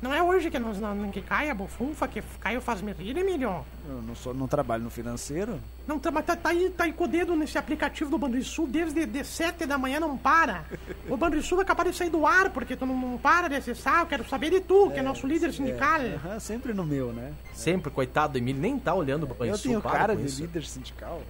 Não 0.00 0.14
é 0.14 0.22
hoje 0.22 0.48
que, 0.48 0.58
nós, 0.60 0.78
não, 0.78 1.10
que 1.10 1.20
cai 1.20 1.50
a 1.50 1.54
bufunfa, 1.54 2.06
que 2.06 2.22
caiu 2.38 2.60
faz-me 2.60 2.92
rir, 2.92 3.16
Emílio. 3.16 3.64
Eu 3.88 4.00
não, 4.00 4.14
sou, 4.14 4.32
não 4.32 4.46
trabalho 4.46 4.84
no 4.84 4.90
financeiro. 4.90 5.58
Não, 5.88 5.98
tá, 5.98 6.12
mas 6.12 6.24
tá, 6.24 6.36
tá 6.36 6.50
aí, 6.50 6.70
tá 6.70 6.84
aí 6.84 6.92
com 6.92 7.02
o 7.02 7.08
dedo 7.08 7.34
nesse 7.34 7.58
aplicativo 7.58 8.08
do 8.08 8.16
Banrisul 8.16 8.68
desde 8.68 9.04
de 9.04 9.24
7 9.24 9.66
da 9.66 9.76
manhã, 9.76 9.98
não 9.98 10.16
para. 10.16 10.64
O 11.08 11.16
Banrisul 11.16 11.62
é 11.62 11.64
capaz 11.64 11.90
de 11.90 11.96
sair 11.96 12.10
do 12.10 12.24
ar, 12.24 12.50
porque 12.50 12.76
tu 12.76 12.86
não, 12.86 12.96
não 12.96 13.18
para 13.18 13.48
de 13.48 13.56
acessar. 13.56 14.00
Eu 14.00 14.06
quero 14.06 14.28
saber 14.28 14.50
de 14.50 14.60
tu, 14.60 14.88
que 14.92 15.00
é 15.00 15.02
nosso 15.02 15.26
líder 15.26 15.52
sindical. 15.52 16.00
Aham, 16.00 16.38
sempre 16.38 16.72
no 16.72 16.84
meu, 16.84 17.12
né? 17.12 17.32
Sempre, 17.52 17.90
coitado 17.90 18.34
do 18.34 18.38
Emílio, 18.38 18.60
nem 18.62 18.78
tá 18.78 18.94
olhando 18.94 19.24
o 19.24 19.28
eu 19.28 19.34
Banrisul. 19.34 19.62
tenho 19.62 19.80
para 19.80 19.90
cara 19.90 20.14
de 20.14 20.26
isso. 20.26 20.40
líder 20.40 20.64
sindical. 20.64 21.20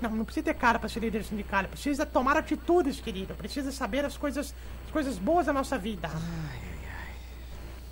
Não, 0.00 0.10
não 0.10 0.24
precisa 0.24 0.44
ter 0.44 0.54
cara 0.54 0.78
pra 0.78 0.88
ser 0.88 1.00
líder 1.00 1.22
sindical. 1.22 1.64
Precisa 1.64 2.06
tomar 2.06 2.36
atitudes, 2.38 2.98
querido. 2.98 3.34
Precisa 3.34 3.70
saber 3.70 4.06
as 4.06 4.16
coisas, 4.16 4.54
as 4.86 4.90
coisas 4.90 5.18
boas 5.18 5.46
da 5.46 5.52
nossa 5.52 5.76
vida. 5.76 6.10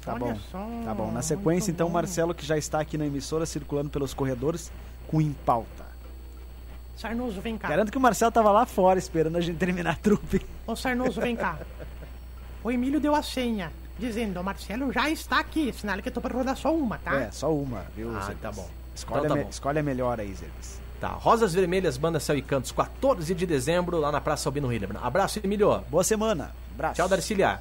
Tá 0.04 0.14
Olha 0.14 0.24
bom. 0.24 0.36
só, 0.50 0.58
Tá 0.84 0.94
bom. 0.94 1.06
Na 1.06 1.12
muito 1.12 1.22
sequência, 1.24 1.70
então, 1.70 1.86
bom. 1.88 1.94
Marcelo, 1.94 2.34
que 2.34 2.44
já 2.44 2.58
está 2.58 2.80
aqui 2.80 2.98
na 2.98 3.06
emissora, 3.06 3.46
circulando 3.46 3.88
pelos 3.90 4.12
corredores, 4.12 4.70
com 5.08 5.20
em 5.20 5.32
pauta. 5.32 5.84
Sarnoso, 6.96 7.40
vem 7.40 7.56
cá. 7.58 7.68
Garanto 7.68 7.90
que 7.90 7.98
o 7.98 8.00
Marcelo 8.00 8.30
tava 8.30 8.50
lá 8.52 8.66
fora 8.66 8.98
esperando 8.98 9.36
a 9.36 9.40
gente 9.40 9.56
terminar 9.56 9.92
a 9.92 9.94
trupe. 9.94 10.44
Ô, 10.66 10.76
Sarnoso, 10.76 11.20
vem 11.20 11.36
cá. 11.36 11.58
O 12.64 12.70
Emílio 12.70 13.00
deu 13.00 13.12
a 13.12 13.24
senha, 13.24 13.72
dizendo, 13.98 14.38
o 14.38 14.44
Marcelo 14.44 14.92
já 14.92 15.10
está 15.10 15.40
aqui. 15.40 15.72
Sinal 15.72 15.98
que 16.00 16.08
eu 16.08 16.12
tô 16.12 16.20
pra 16.20 16.32
rodar 16.32 16.56
só 16.56 16.72
uma, 16.72 16.96
tá? 16.98 17.22
É, 17.22 17.30
só 17.32 17.52
uma, 17.52 17.84
viu? 17.96 18.16
Ah, 18.16 18.32
tá 18.40 18.52
bom. 18.52 18.70
Escolhe, 18.94 19.24
Então 19.24 19.36
tá 19.36 19.42
bom. 19.42 19.50
escolhe 19.50 19.78
a 19.80 19.82
melhor 19.82 20.20
aí, 20.20 20.32
Zerbes. 20.32 20.80
Tá, 21.00 21.08
Rosas 21.08 21.52
Vermelhas, 21.52 21.96
Banda 21.96 22.20
Céu 22.20 22.36
e 22.36 22.42
Cantos, 22.42 22.70
14 22.70 23.34
de 23.34 23.46
dezembro, 23.46 23.98
lá 23.98 24.12
na 24.12 24.20
Praça 24.20 24.48
Albino 24.48 24.72
Hildebrand. 24.72 25.00
Abraço, 25.02 25.40
Emílio. 25.42 25.80
Boa 25.90 26.04
semana. 26.04 26.52
Abraço. 26.72 26.94
Tchau, 26.94 27.08
Darcília. 27.08 27.60